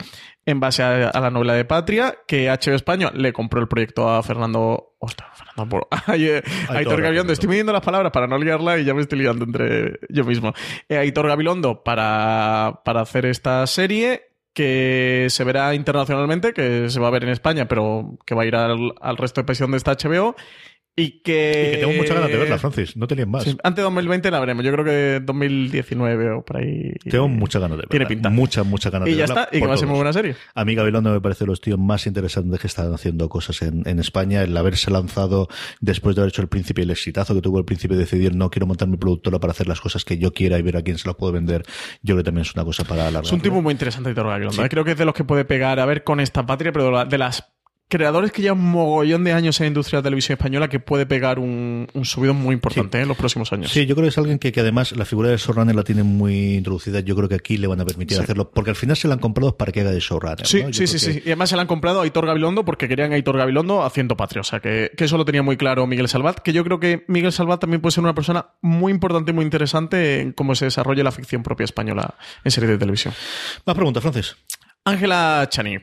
[0.47, 4.09] en base a, a la novela de Patria, que HBO España le compró el proyecto
[4.09, 4.95] a Fernando.
[5.01, 7.33] Ostras, Fernando eh, Aitor Gabilondo.
[7.33, 10.55] Estoy midiendo las palabras para no liarla y ya me estoy liando entre yo mismo.
[10.89, 14.28] Eh, Aitor Gabilondo para, para hacer esta serie
[14.59, 18.47] que se verá internacionalmente, que se va a ver en España, pero que va a
[18.47, 20.35] ir al, resto de presión de esta HBO.
[21.01, 22.97] Y que, Y que tengo muchas ganas de verla, Francis.
[22.97, 23.45] No tenías más.
[23.45, 24.65] Sí, antes de 2020 la veremos.
[24.65, 26.93] Yo creo que 2019 o por ahí.
[27.09, 27.91] Tengo muchas ganas de verla.
[27.91, 28.31] Tiene pinta.
[28.31, 29.43] Muchas, muchas ganas Y de ya verla.
[29.45, 30.35] está, y que va a ser muy buena serie.
[30.55, 33.83] A mí Gabilondo me parece de los tíos más interesantes que están haciendo cosas en,
[33.87, 34.43] en España.
[34.43, 35.49] El haberse lanzado
[35.81, 38.35] después de haber hecho El Príncipe y el exitazo que tuvo El Príncipe de decidir
[38.35, 40.83] no quiero montar mi productora para hacer las cosas que yo quiera y ver a
[40.83, 41.63] quién se las puedo vender.
[42.03, 43.25] Yo creo que también es una cosa para alargar.
[43.25, 44.51] Es un tipo muy interesante, Gabilondo.
[44.53, 44.63] Sí.
[44.63, 44.69] ¿eh?
[44.69, 47.19] Creo que es de los que puede pegar, a ver, con esta patria, pero de
[47.19, 47.45] las
[47.89, 50.79] creadores que llevan un mogollón de años en la industria de la televisión española que
[50.79, 53.03] puede pegar un, un subidón muy importante Sí.
[53.03, 53.71] en los próximos años.
[53.71, 56.03] Sí, yo creo que es alguien que, que además la figura de showrunner la tiene
[56.03, 57.01] muy introducida.
[57.01, 58.23] Yo creo que aquí le van a permitir Sí.
[58.23, 60.47] hacerlo, porque al final se la han comprado para que haga de showrunner.
[60.47, 61.23] Sí, sí, sí, que- sí.
[61.25, 64.17] Y además se le han comprado a Aitor Gabilondo porque querían a Aitor Gabilondo haciendo
[64.17, 64.43] patria.
[64.43, 66.41] O sea, que, que eso lo tenía muy claro Miguel Salvat.
[66.41, 69.45] Que yo creo que Miguel Salvat también puede ser una persona muy importante y muy
[69.45, 72.15] interesante en cómo se desarrolla la ficción propia española
[72.45, 73.15] en series de televisión.
[73.65, 74.37] Más preguntas, Francis.
[74.85, 75.79] Ángela Chani.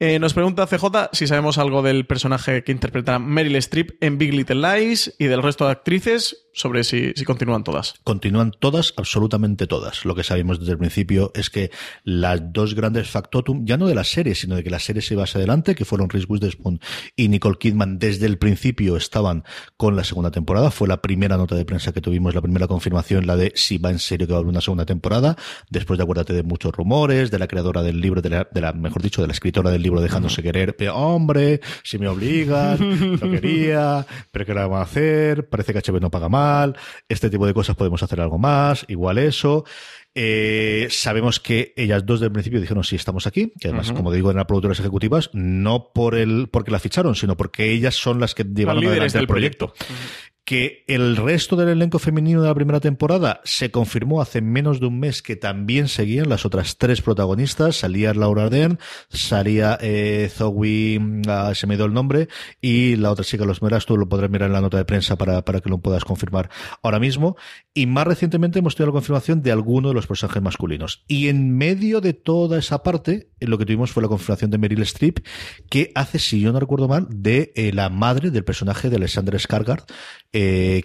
[0.00, 4.32] Eh, nos pregunta CJ si sabemos algo del personaje que interpreta Meryl Streep en Big
[4.32, 7.94] Little Lies y del resto de actrices sobre si, si continúan todas.
[8.02, 10.04] Continúan todas, absolutamente todas.
[10.04, 11.70] Lo que sabemos desde el principio es que
[12.04, 15.14] las dos grandes factotum, ya no de la serie, sino de que la serie se
[15.14, 16.80] iba hacia adelante, que fueron Reese Witherspoon
[17.14, 19.44] y Nicole Kidman, desde el principio estaban
[19.76, 20.70] con la segunda temporada.
[20.70, 23.90] Fue la primera nota de prensa que tuvimos, la primera confirmación, la de si va
[23.90, 25.36] en serio que va a haber una segunda temporada.
[25.70, 28.72] Después de acuérdate de muchos rumores, de la creadora del libro, de la, de la
[28.72, 30.76] mejor dicho, de la escritora del libro dejándose querer.
[30.76, 35.48] Pero, hombre, si me obligan, lo quería, pero ¿qué le vamos a hacer?
[35.48, 36.76] Parece que HBO no paga mal.
[37.08, 39.64] Este tipo de cosas podemos hacer algo más, igual eso.
[40.14, 44.30] Eh, sabemos que ellas dos del principio dijeron sí estamos aquí, que además, como digo,
[44.30, 48.44] eran productoras ejecutivas, no por el, porque la ficharon, sino porque ellas son las que
[48.44, 49.74] llevaron líderes adelante el proyecto.
[50.48, 54.86] Que el resto del elenco femenino de la primera temporada se confirmó hace menos de
[54.86, 57.76] un mes que también seguían las otras tres protagonistas.
[57.76, 58.78] Salía Laura Dern,
[59.10, 62.28] salía eh, Zoe, mm, ah, se me dio el nombre,
[62.62, 65.18] y la otra chica, los meras, tú lo podrás mirar en la nota de prensa
[65.18, 66.48] para, para que lo puedas confirmar
[66.82, 67.36] ahora mismo.
[67.74, 71.04] Y más recientemente hemos tenido la confirmación de alguno de los personajes masculinos.
[71.08, 74.80] Y en medio de toda esa parte, lo que tuvimos fue la confirmación de Meryl
[74.80, 75.18] Streep,
[75.68, 79.34] que hace, si yo no recuerdo mal, de eh, la madre del personaje de Alexander
[79.34, 79.84] Skarsgård,
[80.32, 80.37] eh,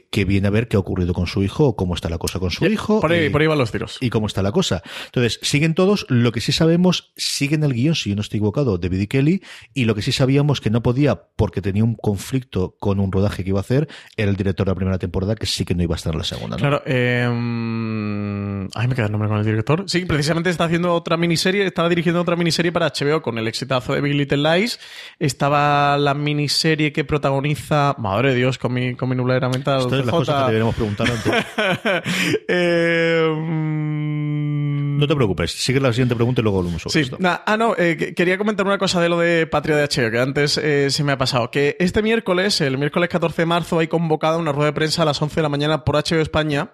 [0.09, 2.51] que viene a ver qué ha ocurrido con su hijo, cómo está la cosa con
[2.51, 2.99] su hijo.
[3.01, 3.97] Por ahí, eh, por ahí van los tiros.
[4.01, 4.81] y cómo está la cosa.
[5.05, 6.05] Entonces, siguen todos.
[6.09, 9.41] Lo que sí sabemos, siguen el guion, si yo no estoy equivocado, de Biddy Kelly.
[9.73, 13.43] Y lo que sí sabíamos que no podía, porque tenía un conflicto con un rodaje
[13.43, 13.87] que iba a hacer,
[14.17, 16.19] era el director de la primera temporada, que sí que no iba a estar en
[16.19, 16.57] la segunda.
[16.57, 16.61] ¿no?
[16.61, 19.83] Claro, eh, mm, ay, me queda el nombre con el director.
[19.87, 23.93] Sí, precisamente está haciendo otra miniserie, estaba dirigiendo otra miniserie para HBO con el exitazo
[23.93, 24.79] de Big Little Lies.
[25.19, 29.15] Estaba la miniserie que protagoniza, madre de Dios, con mi, con mi
[29.51, 31.33] Esto es las cosas que deberíamos preguntar antes.
[32.47, 37.17] Eh, mm, No te preocupes, sigue la siguiente pregunta y luego volvemos sobre Sí, esto.
[37.23, 40.19] ah, no, eh, que- quería comentar una cosa de lo de Patria de HBO, que
[40.19, 41.49] antes eh, se me ha pasado.
[41.51, 45.05] Que este miércoles, el miércoles 14 de marzo, hay convocada una rueda de prensa a
[45.05, 46.69] las 11 de la mañana por HBO España,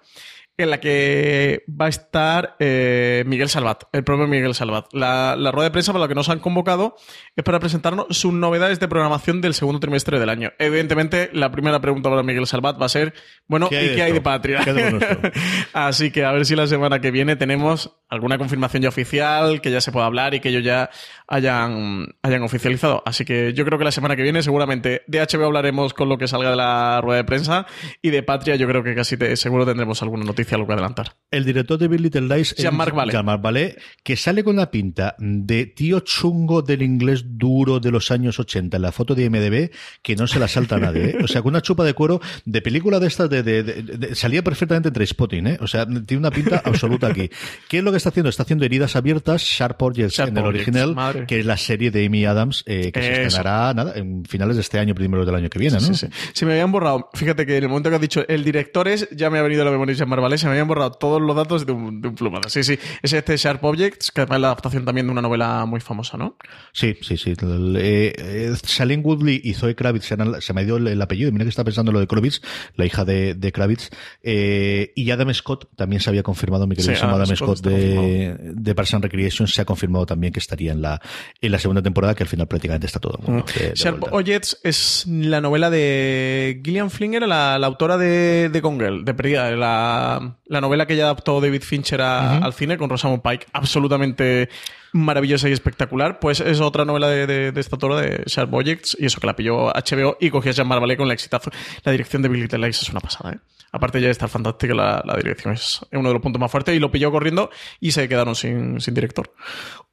[0.62, 4.86] en la que va a estar eh, Miguel Salvat, el propio Miguel Salvat.
[4.92, 6.96] La, la rueda de prensa para la que nos han convocado
[7.36, 10.50] es para presentarnos sus novedades de programación del segundo trimestre del año.
[10.58, 13.14] Evidentemente, la primera pregunta para Miguel Salvat va a ser,
[13.46, 14.60] bueno, ¿Qué hay ¿y qué hay de Patria?
[15.72, 19.70] Así que a ver si la semana que viene tenemos alguna confirmación ya oficial, que
[19.70, 20.90] ya se pueda hablar y que ellos ya
[21.28, 23.02] hayan, hayan oficializado.
[23.06, 26.18] Así que yo creo que la semana que viene seguramente de HBO hablaremos con lo
[26.18, 27.66] que salga de la rueda de prensa
[28.02, 31.16] y de Patria yo creo que casi te- seguro tendremos alguna noticia, algo que adelantar.
[31.30, 33.12] El director de Big Little Lies es Jean-Marc Vallée.
[33.12, 38.10] Jean-Marc Vallée, que sale con la pinta de tío chungo del inglés duro de los
[38.10, 39.70] años 80 en la foto de IMDB,
[40.02, 41.10] que no se la salta a nadie.
[41.10, 41.18] ¿eh?
[41.22, 44.14] O sea, con una chupa de cuero de película de estas, de, de- de- de-
[44.16, 45.58] salía perfectamente entre Spotting, ¿eh?
[45.60, 47.30] O sea, tiene una pinta absoluta aquí.
[47.68, 48.28] ¿Qué es lo que está haciendo?
[48.28, 51.26] Está haciendo heridas abiertas, Sharp Objects Sharp en el Objects, original, madre.
[51.26, 54.62] que es la serie de Amy Adams, eh, que se estrenará nada, en finales de
[54.62, 55.80] este año, primeros del año que viene, ¿no?
[55.80, 56.08] Sí, sí.
[56.32, 59.08] Se me habían borrado, fíjate que en el momento que has dicho el director es,
[59.12, 61.36] ya me ha venido a la memoria Jean Marvalé, se me habían borrado todos los
[61.36, 62.48] datos de un, de un plumado.
[62.48, 62.78] Sí, sí.
[63.02, 66.16] Es este Sharp Objects, que además es la adaptación también de una novela muy famosa,
[66.16, 66.36] ¿no?
[66.72, 67.34] Sí, sí, sí.
[67.76, 70.04] Eh, eh, Shailene Woodley y Zoe Kravitz
[70.40, 71.30] se, me dio el, el apellido.
[71.32, 72.40] Mira que está pensando en lo de Kravitz,
[72.76, 73.90] la hija de, de Kravitz.
[74.22, 78.36] Eh, y Adam Scott también se había confirmado, mi querido Sí, Adam Adam, Scott de,
[78.54, 81.00] de Parks and Recreation se ha confirmado también que estaría en la,
[81.40, 84.04] en la segunda temporada, que al final prácticamente está todo de- de Sharp.
[84.12, 89.14] Objects es la novela de Gillian Flinger, la, la autora de, de Gone Girl, de
[89.14, 93.46] Perdida, la, la novela que ya adaptó David Fincher a- al cine con Rosamund Pike,
[93.52, 94.48] absolutamente
[94.92, 96.18] maravillosa y espectacular.
[96.20, 99.26] Pues es otra novela de, de- de esta autora de Sharp Objects y eso que
[99.26, 101.50] la pilló HBO y cogió a Jean Marvalé con la exitazo.
[101.84, 103.38] La dirección de Big Little Lies es una pasada, ¿eh?
[103.72, 106.74] Aparte ya de estar fantástica, la, la dirección es uno de los puntos más fuertes
[106.74, 109.32] y lo pilló corriendo y se quedaron sin, sin director.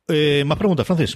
[0.08, 1.16] Eh, más preguntas, Francis.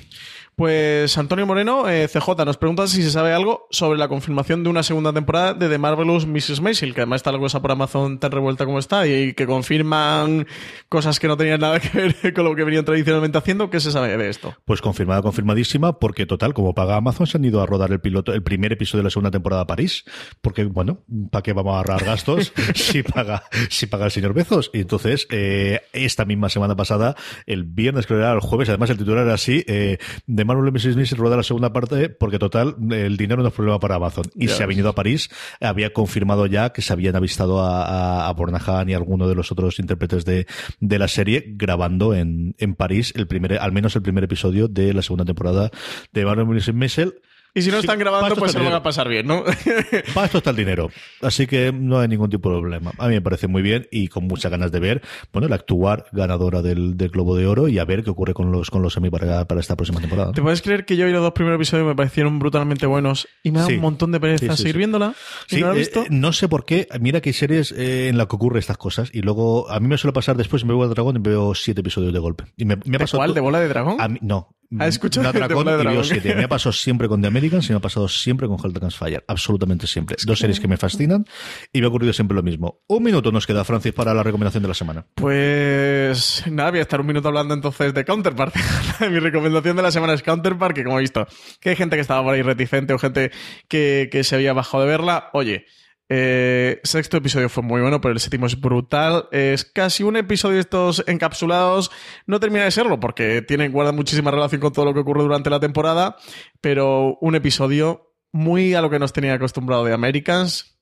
[0.56, 4.70] Pues Antonio Moreno, eh, CJ, nos pregunta si se sabe algo sobre la confirmación de
[4.70, 6.62] una segunda temporada de The Marvelous Mrs.
[6.62, 10.46] Maisel, que además está la cosa por Amazon tan revuelta como está, y que confirman
[10.90, 13.70] cosas que no tenían nada que ver con lo que venían tradicionalmente haciendo.
[13.70, 14.54] ¿Qué se sabe de esto?
[14.66, 18.34] Pues confirmada, confirmadísima, porque total, como paga Amazon, se han ido a rodar el piloto,
[18.34, 20.04] el primer episodio de la segunda temporada a París,
[20.42, 24.70] porque bueno, ¿para qué vamos a ahorrar gastos si paga, si paga el señor Bezos?
[24.74, 28.82] Y entonces, eh, esta misma semana pasada, el viernes creo que era el jueves, además
[28.82, 30.96] además el titular era así, eh, de Marvel Mrs.
[30.96, 31.18] Mrs.
[31.18, 34.26] rueda la segunda parte porque total, el dinero no es problema para Amazon.
[34.36, 35.30] Y se ha venido a París,
[35.60, 39.36] había confirmado ya que se habían avistado a, a, a Bornahan y a alguno de
[39.36, 40.48] los otros intérpretes de,
[40.80, 44.94] de la serie grabando en, en París el primer, al menos el primer episodio de
[44.94, 45.72] la segunda temporada
[46.12, 46.74] de Marvel Mrs.
[46.74, 47.14] Mrs.
[47.54, 49.44] Y si no están grabando, pues se lo van a pasar bien, ¿no?
[50.14, 50.90] Para esto está el dinero.
[51.22, 52.92] Así que no hay ningún tipo de problema.
[52.98, 55.02] A mí me parece muy bien y con muchas ganas de ver,
[55.34, 58.52] bueno, la actuar ganadora del, del Globo de Oro y a ver qué ocurre con
[58.52, 60.32] los, con los Emmy para, para esta próxima temporada.
[60.32, 63.28] ¿Te puedes creer que yo vi los dos primeros episodios y me parecieron brutalmente buenos
[63.44, 63.74] y me da Sí.
[63.76, 65.14] un montón de pereza Sí, sí, seguir viéndola?
[65.50, 66.04] ¿Y no la eh, visto?
[66.04, 66.88] eh, no sé por qué.
[67.02, 69.88] Mira que hay series eh, en las que ocurre estas cosas y luego a mí
[69.90, 72.46] me suele pasar después, me veo al dragón y veo siete episodios de golpe.
[72.56, 73.34] Y me, ¿De cuál?
[73.34, 74.00] ¿De bola de dragón?
[74.00, 74.56] A mí- no.
[74.80, 76.06] Ah, escucha, La de Dragón Bola de y veo Dragón.
[76.06, 76.36] siete.
[76.36, 79.24] Me ha pasado siempre con The Americans y me ha pasado siempre con Against Fire.
[79.28, 80.16] Absolutamente siempre.
[80.26, 81.26] Dos series que me fascinan
[81.74, 82.82] y me ha ocurrido siempre lo mismo.
[82.88, 85.06] Un minuto nos queda, Francis, para la recomendación de la semana.
[85.16, 88.56] Pues nada, voy a estar un minuto hablando entonces de Counterpart.
[89.10, 91.28] Mi recomendación de la semana es Counterpart, que como he visto
[91.60, 93.32] que hay gente que estaba por ahí reticente o gente
[93.68, 95.30] que, que se había bajado de verla.
[95.34, 95.66] Oye,
[96.14, 99.30] eh, sexto episodio fue muy bueno, pero el séptimo es brutal.
[99.32, 101.90] Es casi un episodio de estos encapsulados.
[102.28, 105.50] No termina de serlo porque tiene, guarda muchísima relación con todo lo que ocurre durante
[105.50, 106.18] la temporada,
[106.60, 110.81] pero un episodio muy a lo que nos tenía acostumbrado de Americans.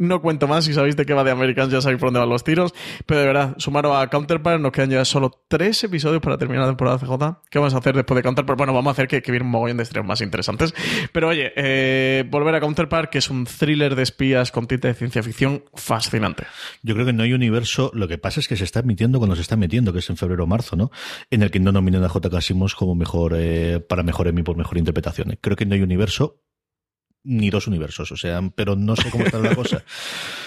[0.00, 2.30] No cuento más, si sabéis de qué va de Americans ya sabéis por dónde van
[2.30, 2.72] los tiros,
[3.04, 6.70] pero de verdad, sumaros a Counterpart, nos quedan ya solo tres episodios para terminar la
[6.70, 7.42] temporada CJ.
[7.50, 8.56] ¿Qué vamos a hacer después de Counterpart?
[8.56, 10.72] Bueno, vamos a hacer que, que un mogollón de estrenos más interesantes.
[11.12, 14.94] Pero oye, eh, volver a Counterpart, que es un thriller de espías con tinte de
[14.94, 16.44] ciencia ficción fascinante.
[16.82, 17.90] Yo creo que no hay universo.
[17.92, 20.16] Lo que pasa es que se está emitiendo cuando se está metiendo, que es en
[20.16, 20.90] febrero o marzo, ¿no?
[21.30, 22.40] En el que no nominan a J.K.
[22.40, 25.36] Simmons como mejor, eh, para mejor Emmy por mejor interpretación.
[25.42, 26.40] Creo que no hay universo
[27.24, 29.84] ni dos universos, o sea, pero no sé cómo está la cosa.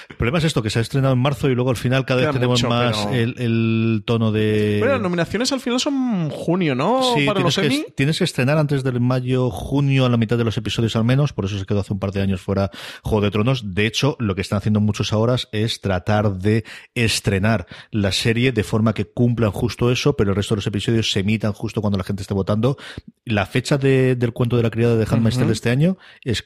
[0.10, 2.20] El problema es esto, que se ha estrenado en marzo y luego al final cada
[2.22, 4.78] vez Queda tenemos mucho, más pero- el, el tono de...
[4.80, 7.16] Bueno, las nominaciones al final son junio, ¿no?
[7.16, 10.38] Sí, Para tienes los que, tienes que estrenar antes del mayo, junio, a la mitad
[10.38, 12.70] de los episodios al menos, por eso se quedó hace un par de años fuera
[13.02, 13.74] Juego de Tronos.
[13.74, 16.64] De hecho, lo que están haciendo muchos ahora es tratar de
[16.96, 21.12] estrenar la serie de forma que cumplan justo eso, pero el resto de los episodios
[21.12, 22.78] se emitan justo cuando la gente esté votando.
[23.26, 26.42] La fecha de- del cuento de la criada de Handmaid's de este año es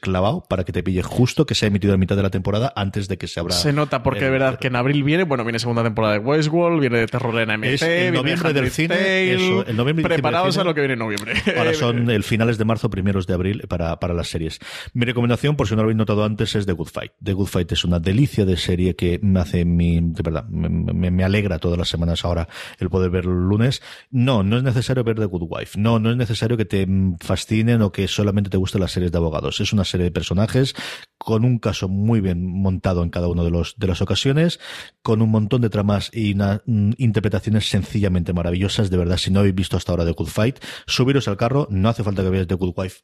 [0.48, 3.08] para que te pille justo que se ha emitido a mitad de la temporada antes
[3.08, 3.54] de que se abra.
[3.54, 6.20] Se nota porque el- de verdad que en abril viene, bueno, viene segunda temporada de
[6.20, 9.34] Westworld, viene de terror en AMC, Es el viene noviembre del cine, Tale.
[9.34, 10.62] eso, el noviembre y diciembre del Preparaos cine.
[10.62, 11.32] a lo que viene en noviembre.
[11.56, 14.58] Ahora son el finales de marzo, primeros de abril para, para las series.
[14.94, 17.12] Mi recomendación, por si no lo habéis notado antes, es The Good Fight.
[17.22, 20.68] The Good Fight es una delicia de serie que me hace mi, de verdad, me,
[21.10, 22.48] me- alegra todas las semanas ahora
[22.78, 23.82] el poder ver los lunes.
[24.10, 25.78] No, no es necesario ver The Good Wife.
[25.78, 29.12] No, no es necesario que te mm, fascinen o que solamente te gusten las series
[29.12, 29.60] de abogados.
[29.60, 30.74] Es una serie personajes
[31.18, 34.60] con un caso muy bien montado en cada una de los de las ocasiones,
[35.02, 38.90] con un montón de tramas y unas mm, interpretaciones sencillamente maravillosas.
[38.90, 41.88] De verdad, si no habéis visto hasta ahora The Good Fight, subiros al carro, no
[41.88, 43.00] hace falta que veáis The Good Wife.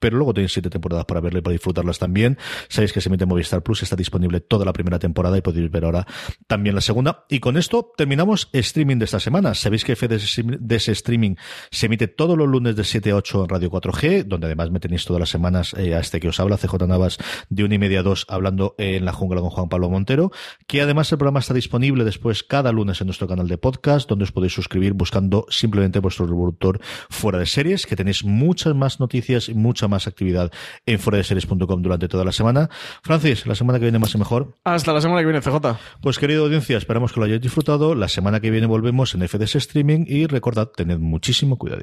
[0.00, 2.38] Pero luego tenéis siete temporadas para verla y para disfrutarlas también.
[2.68, 5.84] Sabéis que se emite Movistar Plus, está disponible toda la primera temporada y podéis ver
[5.84, 6.06] ahora
[6.46, 7.26] también la segunda.
[7.28, 9.54] Y con esto terminamos streaming de esta semana.
[9.54, 11.34] Sabéis que Fede de streaming
[11.70, 14.80] se emite todos los lunes de 7 a 8 en Radio 4G, donde además me
[14.80, 17.78] tenéis todas las semanas eh, a este que os habla, CJ Navas, de una y
[17.78, 20.32] media a dos, hablando eh, en la jungla con Juan Pablo Montero,
[20.66, 24.24] que además el programa está disponible después cada lunes en nuestro canal de podcast, donde
[24.24, 29.48] os podéis suscribir buscando simplemente vuestro reproductor fuera de series, que tenéis muchas más noticias
[29.48, 30.50] y mucha más actividad
[30.86, 32.70] en fuera de series.com durante toda la semana.
[33.02, 34.54] Francis, la semana que viene más y mejor.
[34.64, 35.78] Hasta la semana que viene, CJ.
[36.00, 37.94] Pues querida audiencia, esperamos que lo hayáis disfrutado.
[37.94, 41.82] La semana que viene volvemos en FDS Streaming y recordad, tened muchísimo cuidado.